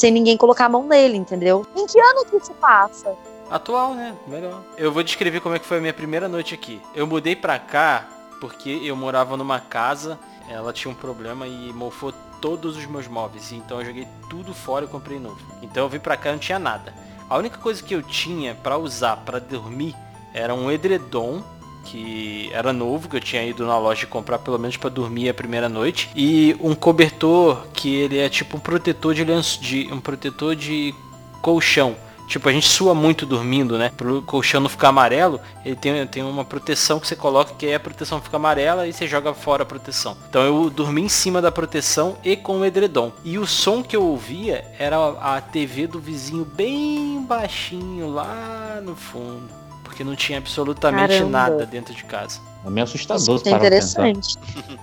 [0.00, 1.66] Sem ninguém colocar a mão nele, entendeu?
[1.76, 3.14] Em que ano que isso passa?
[3.50, 4.16] Atual, né?
[4.26, 4.62] Melhor.
[4.78, 6.80] Eu vou descrever como é que foi a minha primeira noite aqui.
[6.94, 8.08] Eu mudei pra cá
[8.40, 13.52] porque eu morava numa casa, ela tinha um problema e mofou todos os meus móveis.
[13.52, 15.38] Então eu joguei tudo fora e comprei novo.
[15.60, 16.94] Então eu vim pra cá e não tinha nada.
[17.28, 19.94] A única coisa que eu tinha pra usar pra dormir
[20.32, 21.42] era um edredom
[21.84, 25.34] que era novo, que eu tinha ido na loja comprar pelo menos pra dormir a
[25.34, 30.00] primeira noite, e um cobertor que ele é tipo um protetor de lenço, de um
[30.00, 30.94] protetor de
[31.40, 31.96] colchão.
[32.30, 33.90] Tipo, a gente sua muito dormindo, né?
[33.96, 37.74] Pro colchão não ficar amarelo, ele tem, tem uma proteção que você coloca, que é
[37.74, 40.16] a proteção fica amarela e você joga fora a proteção.
[40.28, 43.10] Então eu dormi em cima da proteção e com o edredom.
[43.24, 48.94] E o som que eu ouvia era a TV do vizinho bem baixinho lá no
[48.94, 49.59] fundo.
[50.00, 51.30] Porque não tinha absolutamente Caramba.
[51.30, 52.40] nada dentro de casa.
[52.64, 54.36] É meio assustador Isso se é interessante.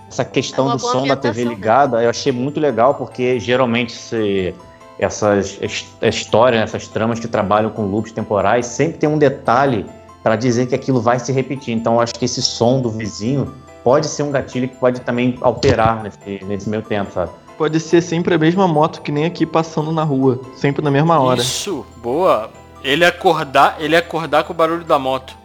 [0.07, 1.49] Essa questão É do som da TV né?
[1.49, 4.53] ligada eu achei muito legal, porque geralmente você.
[4.99, 9.87] essas his- histórias, essas tramas que trabalham com loops temporais, sempre tem um detalhe
[10.21, 11.73] para dizer que aquilo vai se repetir.
[11.73, 15.35] Então, eu acho que esse som do vizinho pode ser um gatilho que pode também
[15.41, 17.31] alterar nesse, nesse meio tempo, sabe?
[17.57, 21.19] Pode ser sempre a mesma moto que nem aqui passando na rua, sempre na mesma
[21.19, 21.41] hora.
[21.41, 22.51] Isso, boa.
[22.83, 25.35] Ele acordar, ele acordar com o barulho da moto.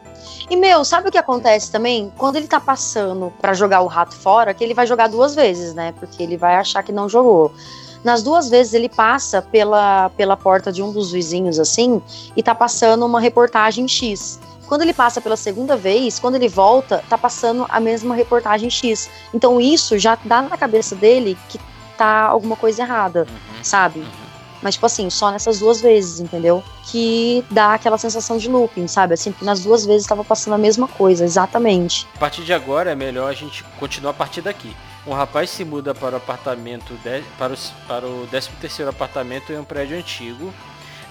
[0.51, 2.12] E, meu, sabe o que acontece também?
[2.16, 5.75] Quando ele tá passando pra jogar o rato fora, que ele vai jogar duas vezes,
[5.75, 5.95] né?
[5.99, 7.53] Porque ele vai achar que não jogou.
[8.05, 12.03] Nas duas vezes ele passa pela, pela porta de um dos vizinhos, assim,
[12.37, 14.40] e tá passando uma reportagem X.
[14.66, 19.09] Quando ele passa pela segunda vez, quando ele volta, tá passando a mesma reportagem X.
[19.33, 21.61] Então isso já dá na cabeça dele que
[21.97, 23.27] tá alguma coisa errada,
[23.62, 24.05] sabe?
[24.62, 26.62] Mas, tipo assim, só nessas duas vezes, entendeu?
[26.85, 29.14] Que dá aquela sensação de looping, sabe?
[29.14, 32.07] Assim, nas duas vezes tava passando a mesma coisa, exatamente.
[32.14, 34.75] A partir de agora é melhor a gente continuar a partir daqui.
[35.07, 37.57] Um rapaz se muda para o apartamento de- para, o,
[37.88, 40.55] para o 13º apartamento em um prédio antigo.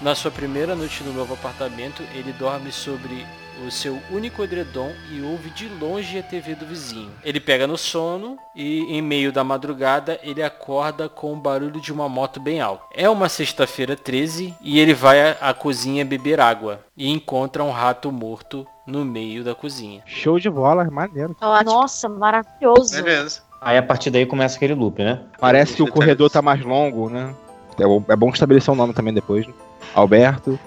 [0.00, 3.26] Na sua primeira noite no novo apartamento, ele dorme sobre
[3.66, 7.10] o seu único edredom e ouve de longe a TV do vizinho.
[7.24, 11.92] Ele pega no sono e, em meio da madrugada, ele acorda com o barulho de
[11.92, 12.82] uma moto bem alta.
[12.94, 18.10] É uma sexta-feira 13 e ele vai à, cozinha beber água e encontra um rato
[18.10, 20.02] morto no meio da cozinha.
[20.06, 21.36] Show de bola, maneiro.
[21.64, 22.94] Nossa, maravilhoso.
[23.02, 23.42] Beleza.
[23.60, 25.20] Aí a partir daí começa aquele loop, né?
[25.38, 27.32] Parece que o corredor tá mais longo, né?
[27.78, 29.46] É bom- é bom estabelecer o nome também depois.
[29.46, 29.54] né?
[29.94, 30.58] Alberto.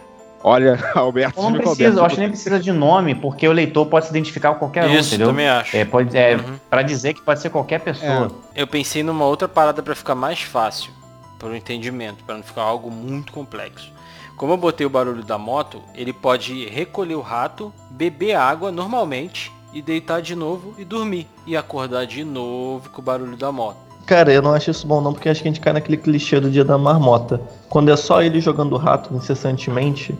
[0.48, 1.42] Olha, Alberto.
[1.42, 4.12] Não o precisa, eu acho que nem precisa de nome, porque o leitor pode se
[4.12, 5.30] identificar com qualquer um, Isso, entendeu?
[5.30, 5.76] também acho.
[5.76, 6.38] É, pode, é
[6.70, 8.30] para dizer que pode ser qualquer pessoa.
[8.56, 10.92] Eu pensei numa outra parada pra ficar mais fácil
[11.40, 13.92] para o entendimento, para não ficar algo muito complexo.
[14.38, 19.52] Como eu botei o barulho da moto, ele pode recolher o rato, beber água normalmente
[19.74, 23.78] e deitar de novo e dormir e acordar de novo com o barulho da moto.
[24.06, 26.40] Cara, eu não acho isso bom não, porque acho que a gente cai naquele clichê
[26.40, 27.42] do dia da marmota.
[27.68, 30.16] Quando é só ele jogando rato incessantemente,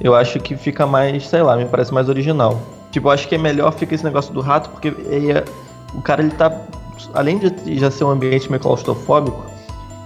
[0.00, 2.60] eu acho que fica mais, sei lá, me parece mais original.
[2.90, 5.44] Tipo, eu acho que é melhor fica esse negócio do rato, porque é-
[5.94, 6.52] o cara ele tá.
[7.14, 9.44] Além de já ser um ambiente meio claustrofóbico,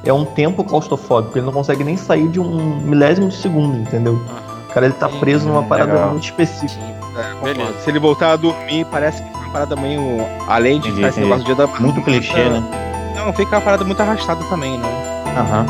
[0.04, 4.14] é um tempo claustrofóbico, ele não consegue nem sair de um milésimo de segundo, entendeu?
[4.68, 6.10] O cara ele tá preso numa parada legal.
[6.10, 6.80] muito específica.
[7.42, 7.72] Beleza.
[7.80, 10.00] Se ele voltar a dormir, parece que fica uma parada meio.
[10.48, 11.66] Além de Entendi, ficar esse negócio do dia da.
[11.80, 12.62] Muito clichê, né?
[13.16, 14.88] Não, fica uma parada muito arrastada também, né?
[15.36, 15.66] Aham.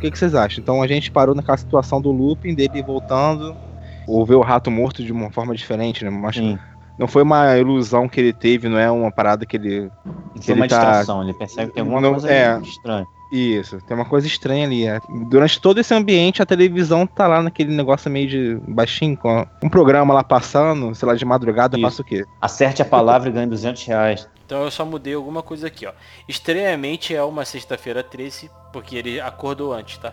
[0.00, 0.60] Que, que vocês acham?
[0.62, 3.56] Então a gente parou naquela situação do looping dele voltando,
[4.06, 6.10] ou ver o rato morto de uma forma diferente, né?
[6.10, 6.36] Mas
[6.98, 9.90] não foi uma ilusão que ele teve, não é uma parada que ele.
[10.34, 12.60] que Foi uma distração, ele percebe que tem alguma Não, coisa é.
[12.60, 13.06] estranha.
[13.32, 14.86] Isso, tem uma coisa estranha ali.
[14.86, 14.98] é.
[15.28, 19.68] Durante todo esse ambiente, a televisão tá lá naquele negócio meio de baixinho, com um
[19.68, 22.24] programa lá passando, sei lá, de madrugada, passa o quê?
[22.40, 24.28] Acerte a palavra e ganhe 200 reais.
[24.50, 25.92] Então eu só mudei alguma coisa aqui, ó.
[26.26, 30.12] Estranhamente é uma sexta-feira 13, porque ele acordou antes, tá?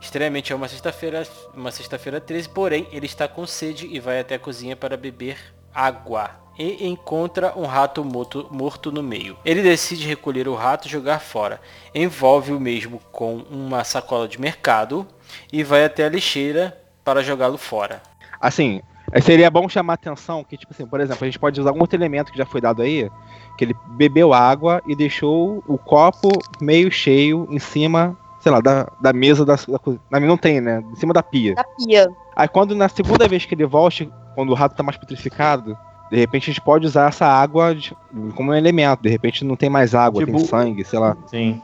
[0.00, 4.34] Estranhamente é uma sexta-feira, uma sexta-feira 13, porém ele está com sede e vai até
[4.34, 5.38] a cozinha para beber
[5.72, 6.32] água.
[6.58, 9.38] E encontra um rato morto, morto no meio.
[9.44, 11.60] Ele decide recolher o rato e jogar fora.
[11.94, 15.06] Envolve o mesmo com uma sacola de mercado
[15.52, 18.02] e vai até a lixeira para jogá-lo fora.
[18.40, 21.70] Assim, é, seria bom chamar atenção que, tipo assim, por exemplo, a gente pode usar
[21.70, 23.10] algum outro elemento que já foi dado aí,
[23.56, 26.28] que ele bebeu água e deixou o copo
[26.60, 30.02] meio cheio em cima, sei lá, da, da mesa da, da cozinha.
[30.10, 30.82] Na minha não tem, né?
[30.92, 31.54] Em cima da pia.
[31.54, 32.08] Da pia.
[32.34, 35.76] Aí quando na segunda vez que ele volte, quando o rato tá mais petrificado,
[36.10, 37.96] de repente a gente pode usar essa água de-
[38.34, 39.02] como um elemento.
[39.02, 41.16] De repente não tem mais água, tem Tipo- sangue, sei lá.
[41.26, 41.60] Sim.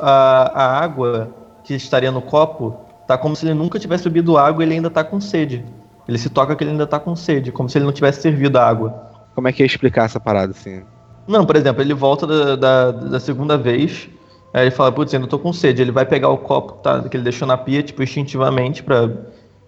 [0.00, 1.30] A, a água
[1.62, 2.74] que estaria no copo
[3.06, 5.64] tá como se ele nunca tivesse bebido água e ele ainda tá com sede.
[6.08, 8.58] Ele se toca que ele ainda tá com sede, como se ele não tivesse servido
[8.58, 8.94] a água.
[9.34, 10.82] Como é que ia explicar essa parada assim?
[11.26, 14.08] Não, por exemplo, ele volta da, da, da segunda vez,
[14.52, 15.80] aí ele fala, putz, ainda tô com sede.
[15.82, 19.04] Ele vai pegar o copo que, tá, que ele deixou na pia, tipo, instintivamente pra,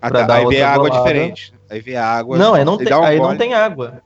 [0.00, 1.54] Ah, pra tá, dar aí vê outra a água diferente.
[1.70, 2.36] Aí vê a água.
[2.36, 4.02] Não, aí não, ele tem, um aí não tem água.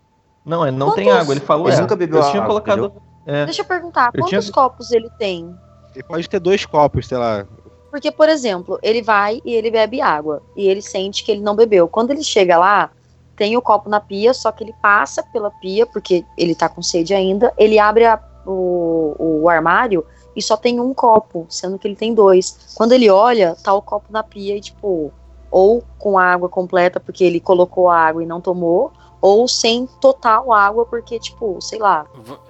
[0.46, 1.32] Não, aí não tem Quantos- água.
[1.34, 2.92] Ele falou, Ele é, nunca bebeu eu a tinha água, colocado...
[3.26, 3.44] É.
[3.44, 5.54] Deixa eu perguntar, Eu quantos tinha- copos ele tem?
[5.94, 7.44] Ele pode ter dois copos, sei lá.
[7.90, 10.42] Porque, por exemplo, ele vai e ele bebe água.
[10.56, 11.88] E ele sente que ele não bebeu.
[11.88, 12.90] Quando ele chega lá,
[13.36, 16.82] tem o copo na pia, só que ele passa pela pia, porque ele tá com
[16.82, 17.52] sede ainda.
[17.58, 20.04] Ele abre a- o, o armário
[20.36, 22.72] e só tem um copo, sendo que ele tem dois.
[22.74, 25.12] Quando ele olha, tá o copo na pia e, tipo,
[25.50, 30.52] ou com água completa, porque ele colocou a água e não tomou, ou sem total
[30.52, 32.06] água, porque, tipo, sei lá.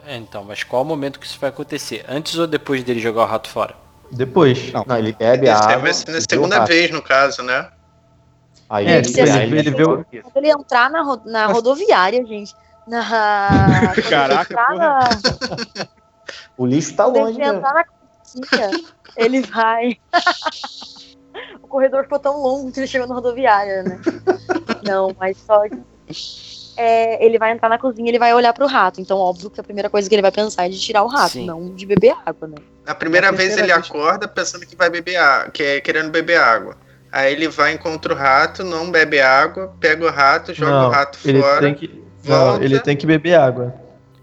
[0.06, 2.04] É, Então, mas qual o momento que isso vai acontecer?
[2.08, 3.74] Antes ou depois dele jogar o rato fora?
[4.12, 4.72] Depois.
[4.72, 5.78] Não, ele bebe a água.
[5.78, 7.68] vai ser na e vê o segunda vez, no caso, né?
[8.68, 10.22] Aí É, ele, ele- aí ele ele joga isso.
[10.22, 12.54] Quando ele entrar na, ro- na rodoviária, gente.
[12.86, 13.92] Na.
[13.96, 15.08] ele Caraca, na-
[16.56, 17.46] O lixo tá ele longe, né?
[17.48, 18.70] entrar na cozinha,
[19.16, 19.96] ele vai.
[21.62, 24.00] o corredor ficou tão longo que ele chegou na rodoviária, né?
[24.84, 25.62] Não, mas só.
[26.80, 29.00] É, ele vai entrar na cozinha ele vai olhar pro rato.
[29.02, 31.32] Então, óbvio que a primeira coisa que ele vai pensar é de tirar o rato,
[31.32, 31.44] Sim.
[31.44, 32.54] não de beber água, né?
[32.86, 33.90] Na primeira vez ele terceira vez.
[33.90, 36.76] acorda pensando que vai beber água, que é querendo beber água.
[37.12, 40.90] Aí ele vai, encontra o rato, não bebe água, pega o rato, joga Não, o
[40.90, 41.60] rato ele fora.
[41.60, 42.04] tem que.
[42.24, 42.64] Não, volta.
[42.64, 43.74] ele tem que beber água.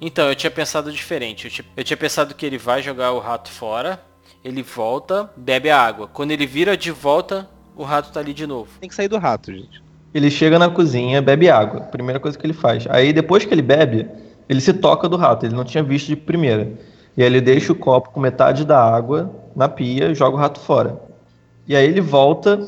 [0.01, 1.45] Então, eu tinha pensado diferente.
[1.45, 4.01] Eu tinha, eu tinha pensado que ele vai jogar o rato fora,
[4.43, 6.07] ele volta, bebe a água.
[6.07, 8.71] Quando ele vira de volta, o rato tá ali de novo.
[8.79, 9.86] Tem que sair do rato, gente.
[10.13, 11.81] Ele chega na cozinha, bebe água.
[11.81, 12.85] Primeira coisa que ele faz.
[12.89, 14.07] Aí depois que ele bebe,
[14.47, 15.45] ele se toca do rato.
[15.45, 16.71] Ele não tinha visto de primeira.
[17.15, 20.59] E aí ele deixa o copo com metade da água na pia joga o rato
[20.59, 21.01] fora.
[21.67, 22.59] E aí ele volta,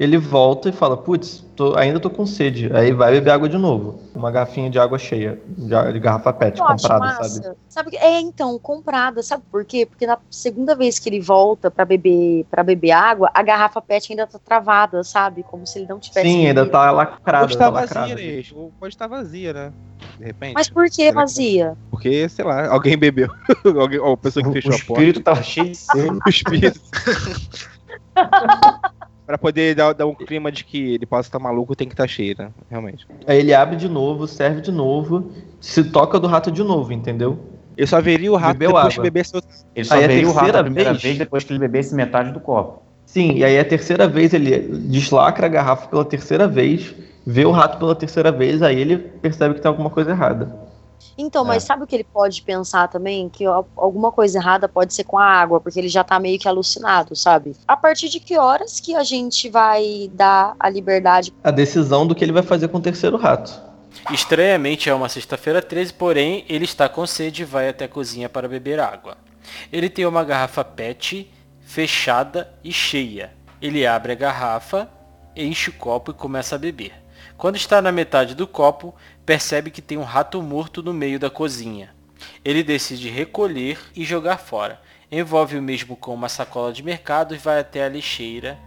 [0.00, 2.70] ele volta e fala, putz, tô- ainda tô com sede.
[2.74, 4.00] Aí vai beber água de novo.
[4.14, 7.28] Uma garrafinha de água cheia, de garrafa pet, Eu acho comprada, massa.
[7.42, 7.56] sabe?
[7.68, 7.96] Sabe?
[7.98, 9.22] É, então, comprada.
[9.22, 9.84] Sabe por quê?
[9.84, 14.10] Porque na segunda vez que ele volta pra beber para beber água, a garrafa PET
[14.12, 15.42] ainda tá travada, sabe?
[15.42, 16.26] Como se ele não tivesse.
[16.26, 17.40] Sim, ainda tá lacrada.
[17.44, 18.14] Pode estar tá vazia, lacrada.
[18.22, 18.42] né?
[18.54, 19.72] Ou pode estar vazia, né?
[20.18, 20.54] De repente.
[20.54, 21.76] Mas por que vazia?
[21.90, 23.28] Porque, sei lá, alguém bebeu.
[23.78, 24.92] alguém, ou a pessoa que O, fechou o a porta.
[25.02, 26.18] espírito tava cheio de sede.
[26.24, 26.80] O espírito.
[29.30, 32.08] pra poder dar, dar um clima de que ele possa estar maluco, tem que estar
[32.08, 32.50] cheio, né?
[32.68, 33.06] Realmente.
[33.26, 37.38] Aí ele abre de novo, serve de novo, se toca do rato de novo, entendeu?
[37.76, 38.94] Eu só veria o rato Bebeu depois água.
[38.96, 39.50] que bebesse outro.
[39.74, 42.32] Ele só Aí veria o rato a primeira vez- vez depois que ele bebesse metade
[42.32, 42.82] do copo.
[43.06, 46.94] Sim, e aí a terceira vez ele deslacra a garrafa pela terceira vez,
[47.26, 50.54] vê o rato pela terceira vez, aí ele percebe que tem alguma coisa errada.
[51.16, 51.66] Então, mas É.
[51.66, 53.28] sabe o que ele pode pensar também?
[53.28, 56.38] Que al- alguma coisa errada pode ser com a água, porque ele já tá meio
[56.38, 57.56] que alucinado, sabe?
[57.66, 61.32] A partir de que horas que a gente vai dar a liberdade?
[61.42, 63.60] A decisão do que ele vai fazer com o terceiro rato.
[64.10, 68.28] Estranhamente é uma sexta-feira 13, porém ele está com sede e vai até a cozinha
[68.28, 69.16] para beber água.
[69.72, 71.28] Ele tem uma garrafa PET
[71.60, 73.32] fechada e cheia.
[73.60, 74.88] Ele abre a garrafa,
[75.36, 76.92] enche o copo e começa a beber.
[77.36, 78.94] Quando está na metade do copo,
[79.30, 81.94] percebe que tem um rato morto no meio da cozinha.
[82.44, 84.82] Ele decide recolher e jogar fora.
[85.08, 88.58] Envolve o mesmo com uma sacola de mercado e vai até a lixeira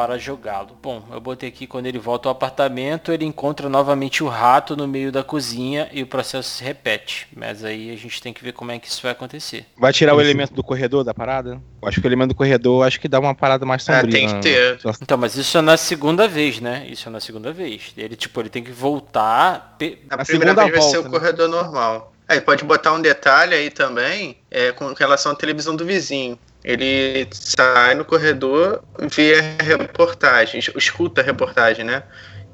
[0.00, 0.70] para jogá-lo.
[0.82, 4.88] Bom, eu botei aqui quando ele volta ao apartamento, ele encontra novamente o rato no
[4.88, 7.28] meio da cozinha e o processo se repete.
[7.36, 9.66] Mas aí a gente tem que ver como é que isso vai acontecer.
[9.76, 11.60] Vai tirar o elemento do corredor da parada?
[11.82, 14.10] Eu acho que o elemento do corredor acho que dá uma parada mais É, sombria.
[14.18, 14.40] tem que né?
[14.40, 14.78] ter.
[15.02, 16.86] Então, mas isso é na segunda vez, né?
[16.88, 17.92] Isso é na segunda vez.
[17.94, 19.74] Ele, tipo, ele tem que voltar.
[19.78, 21.10] pe- A Na primeira segunda vez vai ser o né?
[21.10, 22.14] corredor normal.
[22.26, 26.38] Aí pode botar um detalhe aí também é, com relação à televisão do vizinho.
[26.62, 32.02] Ele sai no corredor, vê a reportagem, escuta a reportagem, né?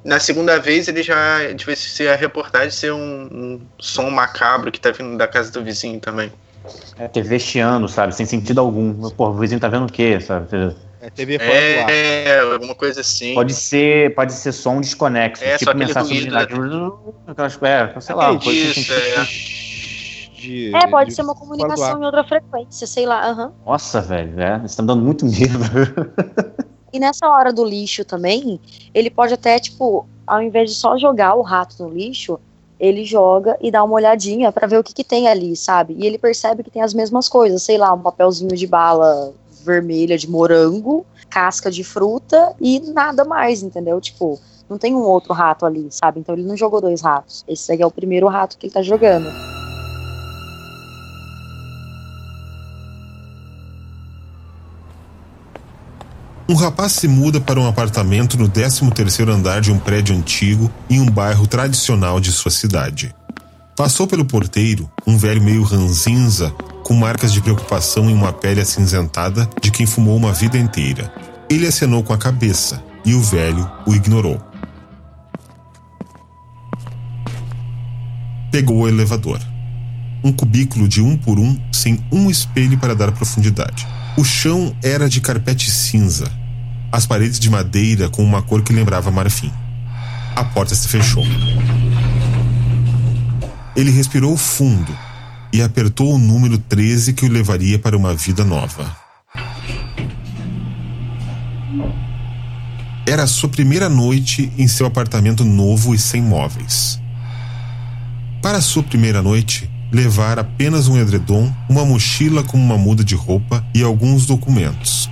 [0.05, 4.79] Na segunda vez ele já devia ser a reportagem ser um, um som macabro que
[4.79, 6.33] tá vindo da casa do vizinho também.
[6.97, 8.15] É TV chiando, sabe?
[8.15, 9.11] Sem sentido algum.
[9.11, 10.47] Pô, o vizinho tá vendo o quê, sabe?
[11.01, 11.91] É TV fora do ar.
[11.91, 13.35] É, alguma coisa assim.
[13.35, 15.45] Pode ser, pode ser som desconexo.
[15.45, 17.15] É, só tipo mensagem ruído, subliminal.
[17.27, 19.56] Aquelas, é, sei lá, uma coisa sem Isso, é.
[20.47, 23.29] De- É, pode de- ser uma comunicação em outra frequência, sei lá.
[23.29, 23.53] aham.
[23.67, 25.35] Nossa, velho, é, isso tá me dando muito medo.
[26.93, 28.59] E nessa hora do lixo também,
[28.95, 32.39] ele pode até, tipo, ao invés de só jogar o rato no lixo,
[32.81, 35.95] ele joga e dá uma olhadinha pra ver o que, que tem ali, sabe?
[35.99, 40.17] E ele percebe que tem as mesmas coisas, sei lá, um papelzinho de bala vermelha
[40.17, 44.01] de morango, casca de fruta e nada mais, entendeu?
[44.01, 44.41] Tipo,
[44.71, 46.21] não tem um outro rato ali, sabe?
[46.21, 47.45] Então ele não jogou dois ratos.
[47.49, 49.29] Esse aí é o primeiro rato que ele tá jogando.
[56.49, 61.01] Um rapaz se muda para um apartamento no 13º andar de um prédio antigo em
[61.01, 63.13] um bairro tradicional de sua cidade.
[63.75, 66.51] Passou pelo porteiro, um velho meio ranzinza,
[66.85, 71.13] com marcas de preocupação em uma pele acinzentada de quem fumou uma vida inteira.
[71.51, 74.41] Ele acenou com a cabeça e o velho o ignorou.
[78.53, 79.41] Pegou o elevador.
[80.23, 83.87] Um cubículo de um por um, sem um espelho para dar profundidade.
[84.17, 86.33] O chão era de carpete cinza,
[86.91, 89.53] as paredes de madeira com uma cor que lembrava marfim.
[90.35, 91.23] A porta se fechou.
[93.77, 94.97] Ele respirou fundo
[95.53, 98.97] e apertou o número 13 que o levaria para uma vida nova.
[103.07, 106.99] Era a sua primeira noite em seu apartamento novo e sem móveis.
[108.41, 113.65] Para sua primeira noite, levar apenas um edredom, uma mochila com uma muda de roupa
[113.75, 115.09] e alguns documentos,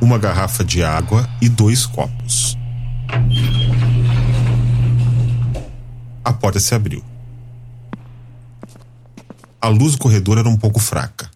[0.00, 2.56] uma garrafa de água e dois copos.
[6.24, 7.02] A porta se abriu.
[9.60, 11.30] A luz do corredor era um pouco fraca.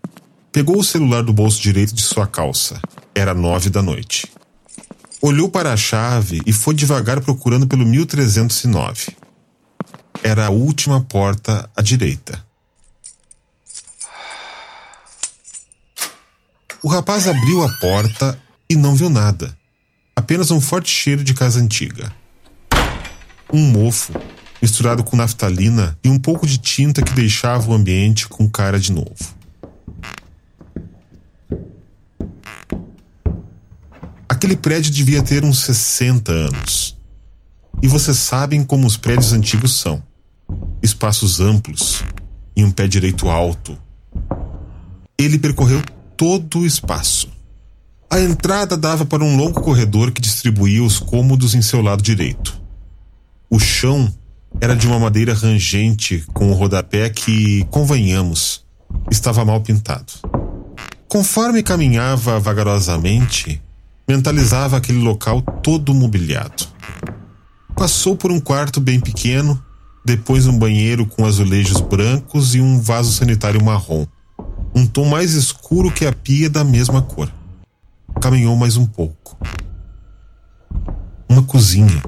[0.52, 2.80] Pegou o celular do bolso direito de sua calça.
[3.14, 4.26] Era nove da noite.
[5.20, 9.16] Olhou para a chave e foi devagar procurando pelo 1309.
[10.22, 12.44] Era a última porta à direita.
[16.84, 19.56] O rapaz abriu a porta e não viu nada.
[20.14, 22.12] Apenas um forte cheiro de casa antiga.
[23.50, 24.12] Um mofo,
[24.60, 28.92] misturado com naftalina e um pouco de tinta que deixava o ambiente com cara de
[28.92, 29.34] novo.
[34.28, 36.98] Aquele prédio devia ter uns 60 anos.
[37.82, 40.02] E vocês sabem como os prédios antigos são:
[40.82, 42.04] espaços amplos
[42.54, 43.74] e um pé direito alto.
[45.16, 45.80] Ele percorreu
[46.16, 47.28] todo o espaço.
[48.10, 52.60] A entrada dava para um longo corredor que distribuía os cômodos em seu lado direito.
[53.50, 54.12] O chão
[54.60, 58.64] era de uma madeira rangente com o rodapé que, convenhamos,
[59.10, 60.12] estava mal pintado.
[61.08, 63.60] Conforme caminhava vagarosamente,
[64.06, 66.68] mentalizava aquele local todo mobiliado.
[67.76, 69.60] Passou por um quarto bem pequeno,
[70.04, 74.06] depois um banheiro com azulejos brancos e um vaso sanitário marrom
[74.74, 77.32] um tom mais escuro que a pia da mesma cor.
[78.20, 79.38] Caminhou mais um pouco.
[81.28, 82.02] Uma cozinha.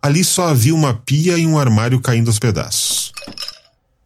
[0.00, 3.12] Ali só havia uma pia e um armário caindo aos pedaços.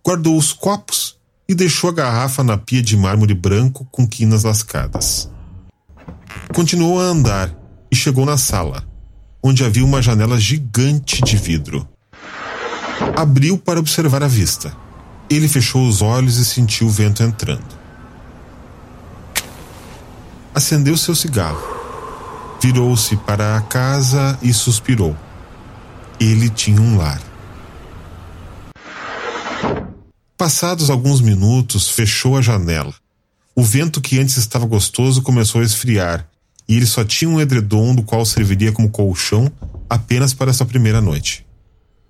[0.04, 1.16] Guardou os copos
[1.48, 5.30] e deixou a garrafa na pia de mármore branco com quinas lascadas.
[6.54, 7.54] Continuou a andar
[7.90, 8.84] e chegou na sala,
[9.42, 11.86] onde havia uma janela gigante de vidro.
[13.16, 14.81] Abriu para observar a vista.
[15.32, 17.64] Ele fechou os olhos e sentiu o vento entrando.
[20.54, 21.62] Acendeu seu cigarro.
[22.60, 25.16] Virou-se para a casa e suspirou.
[26.20, 27.20] Ele tinha um lar.
[30.36, 32.94] Passados alguns minutos, fechou a janela.
[33.56, 36.28] O vento que antes estava gostoso começou a esfriar
[36.68, 39.50] e ele só tinha um edredom do qual serviria como colchão
[39.88, 41.46] apenas para sua primeira noite.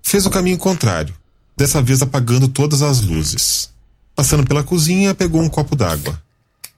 [0.01, 1.15] Fez o caminho contrário
[1.55, 3.71] dessa vez apagando todas as luzes.
[4.15, 6.21] Passando pela cozinha, pegou um copo d'água.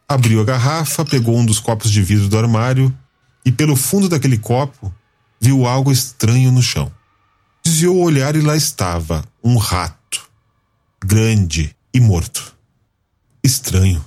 [0.08, 2.96] Abriu a garrafa, pegou um dos copos de vidro do armário
[3.44, 4.94] e, pelo fundo daquele copo,
[5.40, 6.92] viu algo estranho no chão.
[7.64, 10.30] Desviou o olhar e lá estava um rato,
[11.04, 12.56] grande e morto.
[13.44, 14.04] Estranho.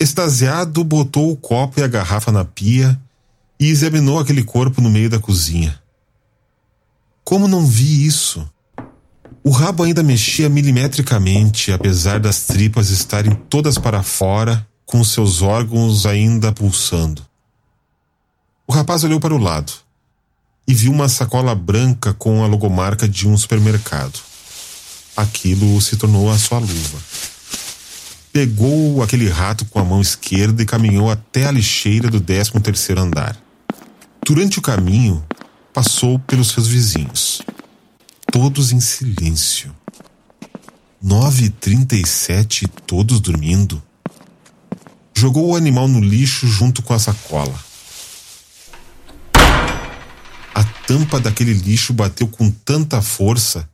[0.00, 2.98] Extasiado, botou o copo e a garrafa na pia
[3.58, 5.80] e examinou aquele corpo no meio da cozinha.
[7.24, 8.48] Como não vi isso?
[9.44, 16.06] O rabo ainda mexia milimetricamente, apesar das tripas estarem todas para fora, com seus órgãos
[16.06, 17.24] ainda pulsando.
[18.66, 19.72] O rapaz olhou para o lado
[20.66, 24.18] e viu uma sacola branca com a logomarca de um supermercado.
[25.16, 26.98] Aquilo se tornou a sua luva.
[28.32, 33.00] Pegou aquele rato com a mão esquerda e caminhou até a lixeira do 13 terceiro
[33.00, 33.36] andar.
[34.24, 35.24] Durante o caminho,
[35.72, 37.42] passou pelos seus vizinhos
[38.32, 39.74] todos em silêncio.
[41.00, 43.82] Nove e trinta e sete, todos dormindo.
[45.14, 47.58] Jogou o animal no lixo junto com a sacola.
[50.54, 53.68] A tampa daquele lixo bateu com tanta força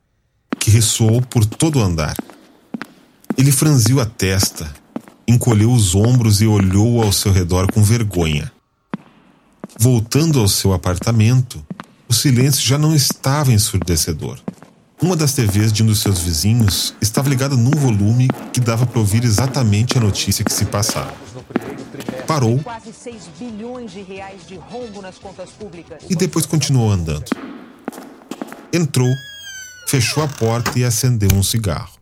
[0.58, 2.16] que ressoou por todo o andar.
[3.36, 4.72] Ele franziu a testa,
[5.26, 8.52] encolheu os ombros e olhou ao seu redor com vergonha.
[9.78, 11.64] Voltando ao seu apartamento,
[12.14, 14.38] o silêncio já não estava ensurdecedor.
[15.02, 19.00] Uma das TVs de um dos seus vizinhos estava ligada num volume que dava para
[19.00, 21.12] ouvir exatamente a notícia que se passava.
[22.24, 22.60] Parou
[26.08, 27.24] e depois continuou andando.
[28.72, 29.12] Entrou,
[29.88, 31.98] fechou a porta e acendeu um cigarro.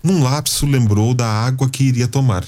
[0.00, 2.46] Num lapso lembrou da água que iria tomar.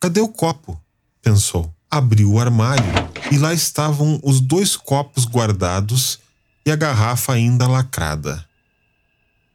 [0.00, 0.78] Cadê o copo?
[1.22, 2.84] pensou abriu o armário
[3.30, 6.18] e lá estavam os dois copos guardados
[6.64, 8.44] e a garrafa ainda lacrada.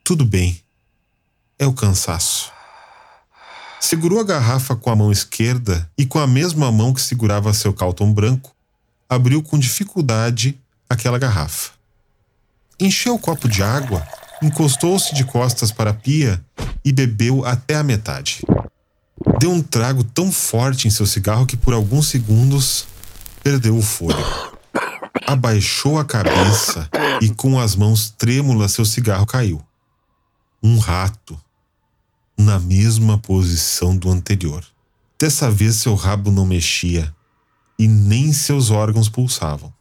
[0.03, 0.59] Tudo bem.
[1.59, 2.51] É o cansaço.
[3.79, 7.73] Segurou a garrafa com a mão esquerda e, com a mesma mão que segurava seu
[7.73, 8.55] calton branco,
[9.09, 10.59] abriu com dificuldade
[10.89, 11.71] aquela garrafa.
[12.79, 14.05] Encheu o copo de água,
[14.41, 16.43] encostou-se de costas para a pia
[16.83, 18.41] e bebeu até a metade.
[19.43, 22.87] Deu um trago tão forte em seu cigarro que por alguns segundos
[23.43, 24.57] perdeu o fôlego.
[25.27, 26.89] Abaixou a cabeça
[27.21, 29.61] e com as mãos trêmulas seu cigarro caiu.
[30.63, 31.37] Um rato,
[32.37, 34.65] na mesma posição do anterior.
[35.19, 37.13] Dessa vez seu rabo não mexia
[37.77, 39.73] e nem seus órgãos pulsavam.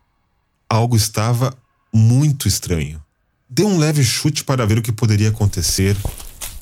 [0.68, 1.56] Algo estava
[1.94, 3.00] muito estranho.
[3.48, 5.96] Deu um leve chute para ver o que poderia acontecer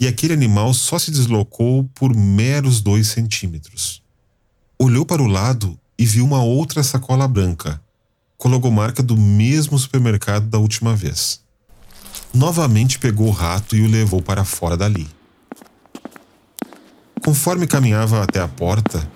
[0.00, 4.02] e aquele animal só se deslocou por meros dois centímetros.
[4.78, 7.78] Olhou para o lado e viu uma outra sacola branca,
[8.38, 11.42] com logomarca do mesmo supermercado da última vez.
[12.32, 15.06] Novamente pegou o rato e o levou para fora dali.
[17.22, 19.06] Conforme caminhava até a porta,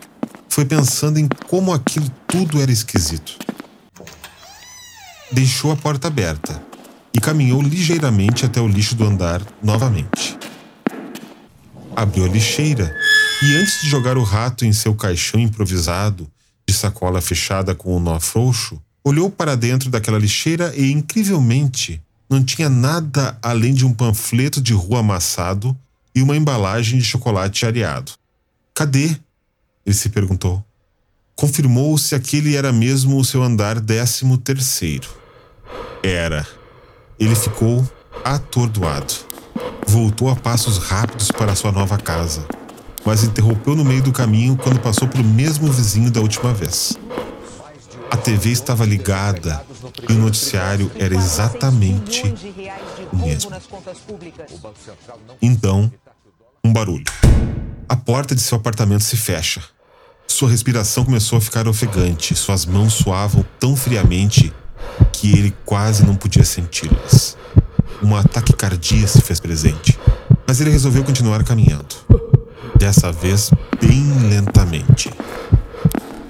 [0.50, 3.38] foi pensando em como aquilo tudo era esquisito.
[5.32, 6.62] Deixou a porta aberta
[7.14, 10.43] e caminhou ligeiramente até o lixo do andar novamente.
[11.96, 12.94] Abriu a lixeira
[13.42, 16.28] e, antes de jogar o rato em seu caixão improvisado,
[16.66, 22.02] de sacola fechada com o um nó frouxo, olhou para dentro daquela lixeira e, incrivelmente,
[22.28, 25.76] não tinha nada além de um panfleto de rua amassado
[26.14, 28.12] e uma embalagem de chocolate areado.
[28.74, 29.16] Cadê?
[29.86, 30.64] Ele se perguntou.
[31.36, 35.08] Confirmou se aquele era mesmo o seu andar décimo terceiro.
[36.02, 36.46] Era.
[37.18, 37.88] Ele ficou
[38.24, 39.33] atordoado.
[39.86, 42.46] Voltou a passos rápidos para sua nova casa,
[43.04, 46.98] mas interrompeu no meio do caminho quando passou pelo mesmo vizinho da última vez.
[48.10, 49.64] A TV estava ligada
[50.08, 52.22] e o noticiário era exatamente
[53.12, 53.50] o mesmo.
[55.42, 55.92] Então,
[56.64, 57.04] um barulho.
[57.88, 59.62] A porta de seu apartamento se fecha.
[60.26, 64.52] Sua respiração começou a ficar ofegante, suas mãos suavam tão friamente
[65.12, 67.36] que ele quase não podia senti-las.
[68.02, 69.98] Uma taquicardia se fez presente,
[70.46, 71.96] mas ele resolveu continuar caminhando.
[72.78, 75.10] Dessa vez, bem lentamente.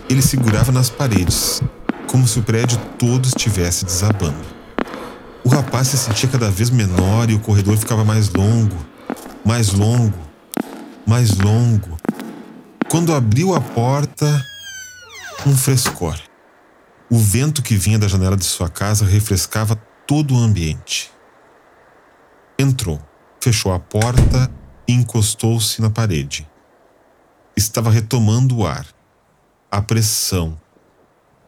[0.08, 1.62] Ele segurava nas paredes,
[2.06, 4.44] como se o prédio todo estivesse desabando.
[5.42, 8.76] O rapaz se sentia cada vez menor e o corredor ficava mais longo,
[9.44, 10.18] mais longo,
[11.06, 11.98] mais longo.
[12.88, 14.44] Quando abriu a porta,
[15.46, 16.16] um frescor.
[17.10, 21.13] O vento que vinha da janela de sua casa refrescava todo o ambiente.
[22.58, 23.02] Entrou,
[23.40, 24.50] fechou a porta
[24.86, 26.48] e encostou-se na parede.
[27.56, 28.86] Estava retomando o ar,
[29.70, 30.56] a pressão,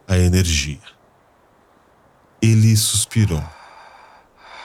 [0.09, 0.81] a energia.
[2.43, 3.43] Ele suspirou.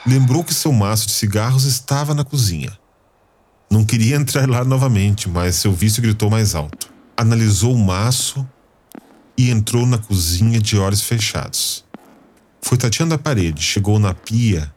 [0.04, 2.76] Lembrou que seu maço de cigarros estava na cozinha.
[3.70, 6.92] Não queria entrar lá novamente, mas seu vício gritou mais alto.
[7.16, 8.46] Analisou o maço
[9.38, 11.84] e entrou na cozinha de olhos fechados.
[12.60, 14.72] Foi tateando a parede, chegou na pia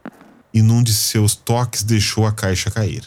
[0.56, 3.04] e num de seus toques deixou a caixa cair.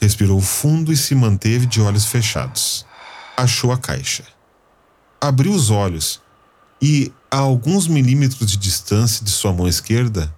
[0.00, 2.86] Respirou fundo e se manteve de olhos fechados.
[3.36, 4.24] Achou a caixa.
[5.20, 6.22] Abriu os olhos
[6.80, 10.34] e, a alguns milímetros de distância de sua mão esquerda,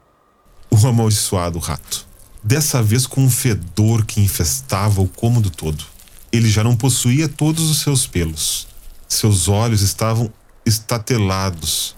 [0.68, 2.04] o amaldiçoado rato.
[2.42, 5.84] Dessa vez com um fedor que infestava o cômodo todo.
[6.32, 8.66] Ele já não possuía todos os seus pelos.
[9.08, 10.30] Seus olhos estavam
[10.66, 11.94] estatelados.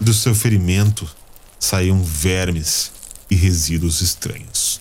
[0.00, 1.08] Do seu ferimento
[1.60, 2.99] saíam vermes
[3.30, 4.80] e resíduos estranhos.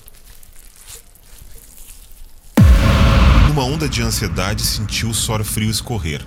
[3.47, 6.25] Numa onda de ansiedade, sentiu o suor frio escorrer.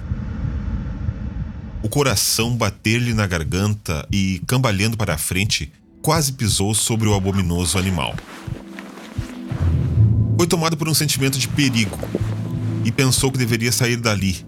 [1.83, 7.79] O coração bater-lhe na garganta e, cambaleando para a frente, quase pisou sobre o abominoso
[7.79, 8.15] animal.
[10.37, 11.99] Foi tomado por um sentimento de perigo
[12.85, 14.45] e pensou que deveria sair dali.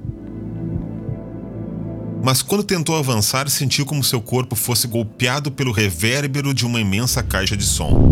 [2.24, 7.22] Mas quando tentou avançar, sentiu como seu corpo fosse golpeado pelo revérbero de uma imensa
[7.22, 8.10] caixa de som.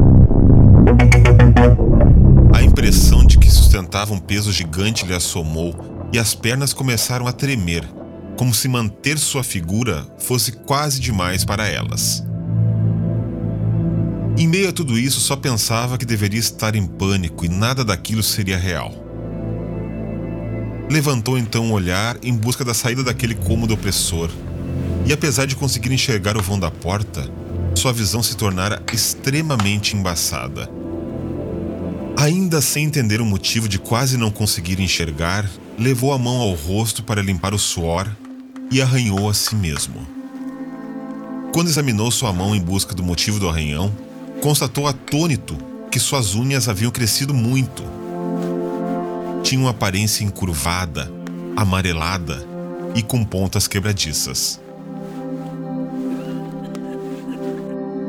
[2.54, 5.74] A impressão de que sustentava um peso gigante lhe assomou
[6.12, 7.88] e as pernas começaram a tremer
[8.36, 12.22] como se manter sua figura fosse quase demais para elas.
[14.36, 18.22] Em meio a tudo isso, só pensava que deveria estar em pânico e nada daquilo
[18.22, 19.01] seria real.
[20.92, 24.28] Levantou então um olhar em busca da saída daquele cômodo opressor,
[25.06, 27.26] e apesar de conseguir enxergar o vão da porta,
[27.74, 30.68] sua visão se tornara extremamente embaçada.
[32.14, 37.02] Ainda sem entender o motivo de quase não conseguir enxergar, levou a mão ao rosto
[37.02, 38.06] para limpar o suor
[38.70, 40.06] e arranhou a si mesmo.
[41.54, 43.90] Quando examinou sua mão em busca do motivo do arranhão,
[44.42, 45.56] constatou atônito
[45.90, 47.82] que suas unhas haviam crescido muito.
[49.42, 51.12] Tinha uma aparência encurvada,
[51.56, 52.46] amarelada
[52.94, 54.60] e com pontas quebradiças.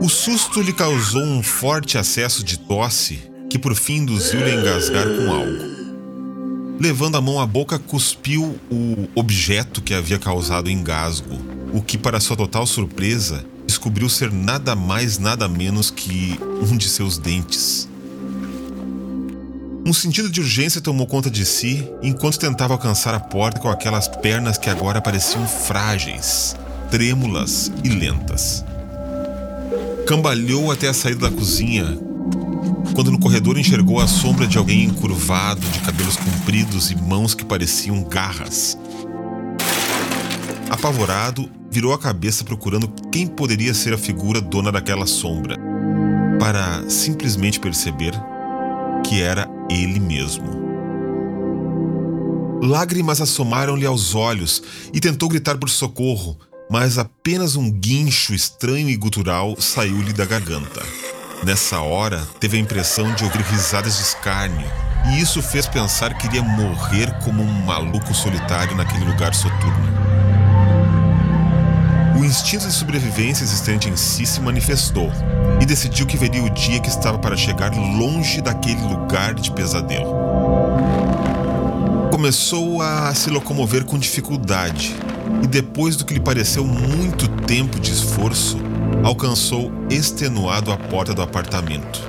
[0.02, 5.06] O susto lhe causou um forte acesso de tosse que por fim induziu-lhe a engasgar
[5.06, 5.74] com algo.
[6.80, 11.40] Levando a mão à boca, cuspiu o objeto que havia causado o engasgo,
[11.72, 16.90] o que, para sua total surpresa, descobriu ser nada mais, nada menos que um de
[16.90, 17.88] seus dentes.
[19.86, 24.08] Um sentido de urgência tomou conta de si enquanto tentava alcançar a porta com aquelas
[24.08, 26.56] pernas que agora pareciam frágeis,
[26.90, 28.64] trêmulas e lentas.
[30.08, 31.98] Cambalhou até a saída da cozinha,
[32.96, 37.44] quando no corredor enxergou a sombra de alguém encurvado, de cabelos compridos e mãos que
[37.44, 38.78] pareciam garras.
[40.70, 45.58] Apavorado, virou a cabeça procurando quem poderia ser a figura dona daquela sombra,
[46.40, 48.14] para simplesmente perceber
[49.04, 50.64] que era ele mesmo.
[52.62, 56.38] Lágrimas assomaram-lhe aos olhos e tentou gritar por socorro,
[56.72, 60.82] mas apenas um guincho estranho e gutural saiu-lhe da garganta.
[61.46, 64.66] Nessa hora, teve a impressão de ouvir risadas de escárnio,
[65.12, 70.13] e isso fez pensar que iria morrer como um maluco solitário naquele lugar soturno.
[72.16, 75.12] O instinto de sobrevivência existente em si se manifestou
[75.60, 80.14] e decidiu que veria o dia que estava para chegar longe daquele lugar de pesadelo.
[82.12, 84.96] Começou a se locomover com dificuldade
[85.42, 88.60] e, depois do que lhe pareceu muito tempo de esforço,
[89.04, 92.02] alcançou extenuado a porta do apartamento.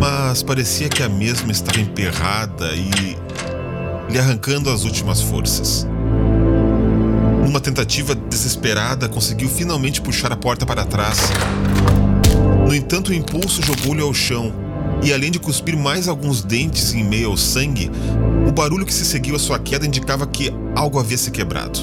[0.00, 3.16] Mas parecia que a mesma estava emperrada e
[4.10, 5.86] lhe arrancando as últimas forças.
[7.46, 11.30] Numa tentativa desesperada, conseguiu finalmente puxar a porta para trás.
[12.66, 14.52] No entanto, o impulso jogou-lhe ao chão,
[15.00, 17.88] e além de cuspir mais alguns dentes em meio ao sangue,
[18.48, 21.78] o barulho que se seguiu à sua queda indicava que algo havia se quebrado.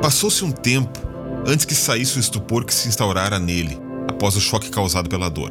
[0.00, 0.96] Passou-se um tempo
[1.44, 5.50] antes que saísse o estupor que se instaurara nele após o choque causado pela dor.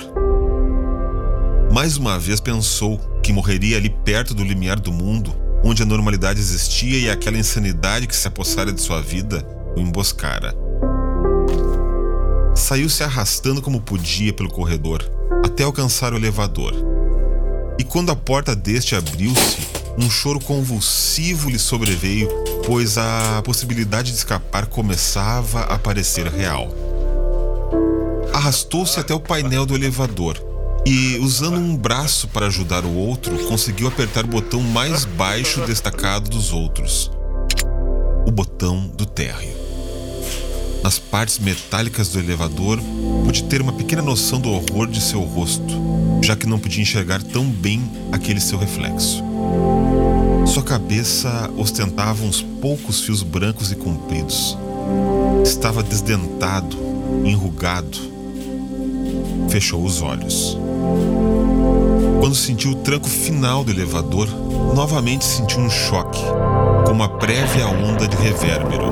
[1.70, 6.40] Mais uma vez pensou que morreria ali perto do limiar do mundo, onde a normalidade
[6.40, 9.46] existia e aquela insanidade que se apossara de sua vida
[9.76, 10.54] o emboscara.
[12.56, 15.04] Saiu se arrastando como podia pelo corredor,
[15.44, 16.74] até alcançar o elevador.
[17.80, 19.58] E quando a porta deste abriu-se,
[19.98, 22.28] um choro convulsivo lhe sobreveio,
[22.66, 26.74] pois a possibilidade de escapar começava a parecer real.
[28.34, 30.53] Arrastou-se até o painel do elevador
[30.86, 36.30] e, usando um braço para ajudar o outro, conseguiu apertar o botão mais baixo destacado
[36.30, 37.12] dos outros
[38.26, 39.54] o botão do térreo.
[40.84, 42.80] Nas partes metálicas do elevador,
[43.24, 45.74] pude ter uma pequena noção do horror de seu rosto,
[46.22, 47.82] já que não podia enxergar tão bem
[48.12, 49.24] aquele seu reflexo.
[50.46, 54.58] Sua cabeça ostentava uns poucos fios brancos e compridos.
[55.44, 56.78] Estava desdentado,
[57.24, 57.98] enrugado.
[59.50, 60.58] Fechou os olhos.
[62.20, 64.28] Quando sentiu o tranco final do elevador,
[64.74, 66.22] novamente sentiu um choque,
[66.86, 68.86] com uma prévia onda de revérbero.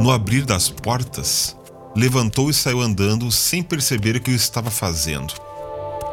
[0.00, 1.56] No abrir das portas,
[1.94, 5.34] levantou e saiu andando sem perceber o que estava fazendo.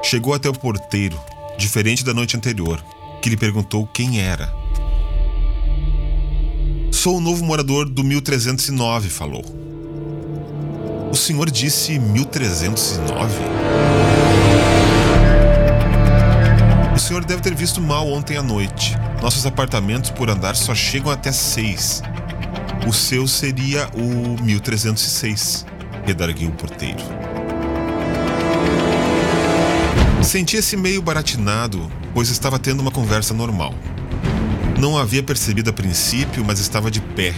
[0.04, 1.18] Chegou até o porteiro,
[1.58, 2.84] diferente da noite anterior,
[3.22, 4.54] que lhe perguntou quem era.
[6.92, 9.65] Sou o novo morador do 1309, falou.
[11.16, 13.34] O senhor disse 1309?
[16.94, 18.98] O senhor deve ter visto mal ontem à noite.
[19.22, 22.02] Nossos apartamentos por andar só chegam até seis.
[22.86, 25.66] O seu seria o 1306,
[26.06, 27.02] redarguiu o porteiro.
[30.22, 33.74] Sentia-se meio baratinado, pois estava tendo uma conversa normal.
[34.78, 37.34] Não havia percebido a princípio, mas estava de pé.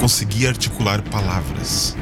[0.00, 1.94] Conseguia articular palavras.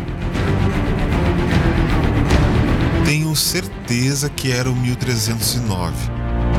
[3.04, 5.94] Tenho certeza que era o 1309,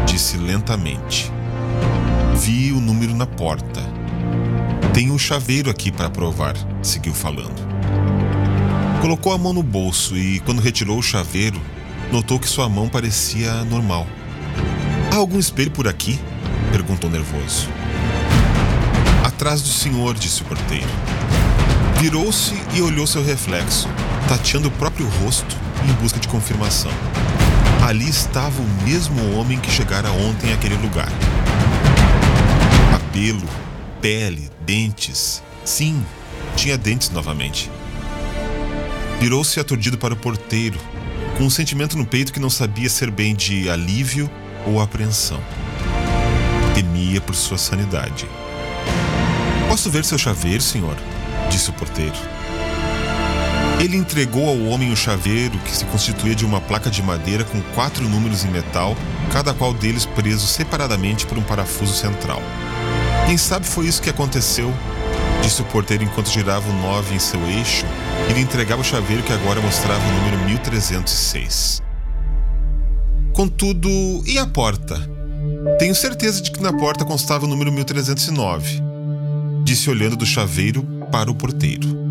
[0.05, 1.32] disse lentamente.
[2.36, 3.82] Vi o número na porta.
[4.93, 7.61] Tenho o chaveiro aqui para provar, seguiu falando.
[9.01, 11.59] Colocou a mão no bolso e, quando retirou o chaveiro,
[12.11, 14.07] notou que sua mão parecia normal.
[15.11, 16.19] Há algum espelho por aqui?
[16.71, 17.67] perguntou nervoso.
[19.24, 20.88] Atrás do senhor, disse o porteiro.
[21.99, 23.88] Virou-se e olhou seu reflexo,
[24.28, 25.55] tateando o próprio rosto
[25.88, 26.91] em busca de confirmação.
[27.86, 31.09] Ali estava o mesmo homem que chegara ontem àquele lugar.
[32.91, 33.47] Cabelo,
[34.01, 35.43] pele, dentes.
[35.65, 36.03] Sim,
[36.55, 37.69] tinha dentes novamente.
[39.19, 40.80] Virou-se aturdido para o porteiro,
[41.38, 44.30] com um sentimento no peito que não sabia ser bem de alívio
[44.65, 45.39] ou apreensão.
[46.74, 48.28] Temia por sua sanidade.
[49.67, 50.95] Posso ver seu chaveiro, senhor?
[51.49, 52.15] disse o porteiro.
[53.80, 57.61] Ele entregou ao homem o chaveiro que se constituía de uma placa de madeira com
[57.76, 58.95] quatro números em metal,
[59.32, 62.41] cada qual deles preso separadamente por um parafuso central.
[63.26, 64.74] Quem sabe foi isso que aconteceu,
[65.41, 67.86] disse o porteiro enquanto girava o 9 em seu eixo
[68.30, 71.82] e lhe entregava o chaveiro que agora mostrava o número 1306.
[73.34, 73.89] Contudo,
[74.26, 74.95] e a porta?
[75.80, 78.82] Tenho certeza de que na porta constava o número 1309,
[79.63, 82.03] disse olhando do chaveiro para o porteiro.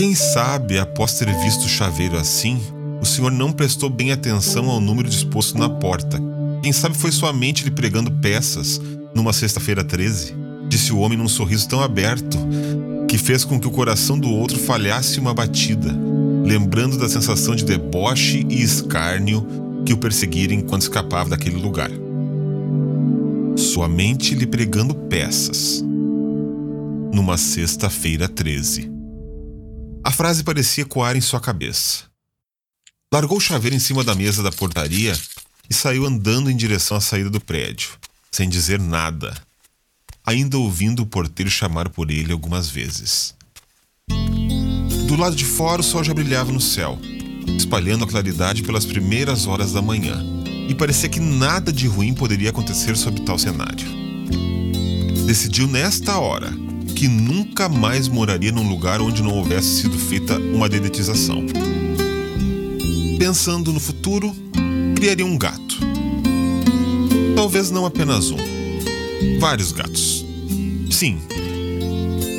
[0.00, 2.58] Quem sabe, após ter visto o chaveiro assim,
[3.02, 6.18] o senhor não prestou bem atenção ao número disposto na porta.
[6.62, 8.80] Quem sabe foi sua mente lhe pregando peças
[9.14, 10.34] numa sexta-feira 13?
[10.70, 12.38] Disse o homem num sorriso tão aberto
[13.06, 15.94] que fez com que o coração do outro falhasse uma batida,
[16.46, 19.46] lembrando da sensação de deboche e escárnio
[19.84, 21.90] que o perseguira enquanto escapava daquele lugar.
[23.54, 25.84] Sua mente lhe pregando peças.
[27.12, 28.99] Numa sexta-feira 13.
[30.10, 32.02] A frase parecia coar em sua cabeça.
[33.14, 35.16] Largou o chaveiro em cima da mesa da portaria
[35.70, 37.90] e saiu andando em direção à saída do prédio,
[38.28, 39.40] sem dizer nada,
[40.26, 43.36] ainda ouvindo o porteiro chamar por ele algumas vezes.
[45.06, 46.98] Do lado de fora, o sol já brilhava no céu,
[47.56, 50.20] espalhando a claridade pelas primeiras horas da manhã,
[50.68, 53.86] e parecia que nada de ruim poderia acontecer sob tal cenário.
[55.24, 56.52] Decidiu nesta hora
[56.94, 61.44] que nunca mais moraria num lugar onde não houvesse sido feita uma dedetização.
[63.18, 64.34] Pensando no futuro,
[64.96, 65.78] criaria um gato.
[67.34, 68.38] Talvez não apenas um.
[69.38, 70.24] Vários gatos.
[70.90, 71.18] Sim.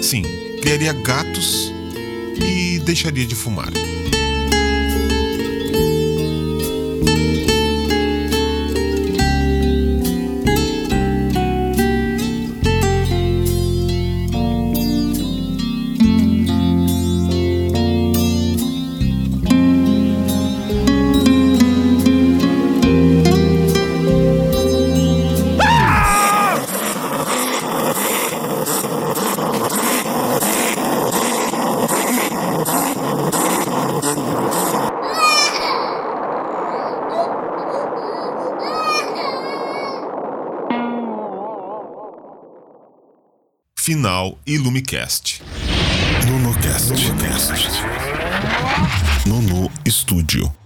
[0.01, 0.23] Sim,
[0.61, 1.71] criaria gatos
[2.39, 3.71] e deixaria de fumar.
[44.21, 45.41] Final e Lumicast.
[46.27, 46.91] NunoCast.
[46.91, 47.81] NunoCast.
[49.25, 50.60] Nuno Estúdio.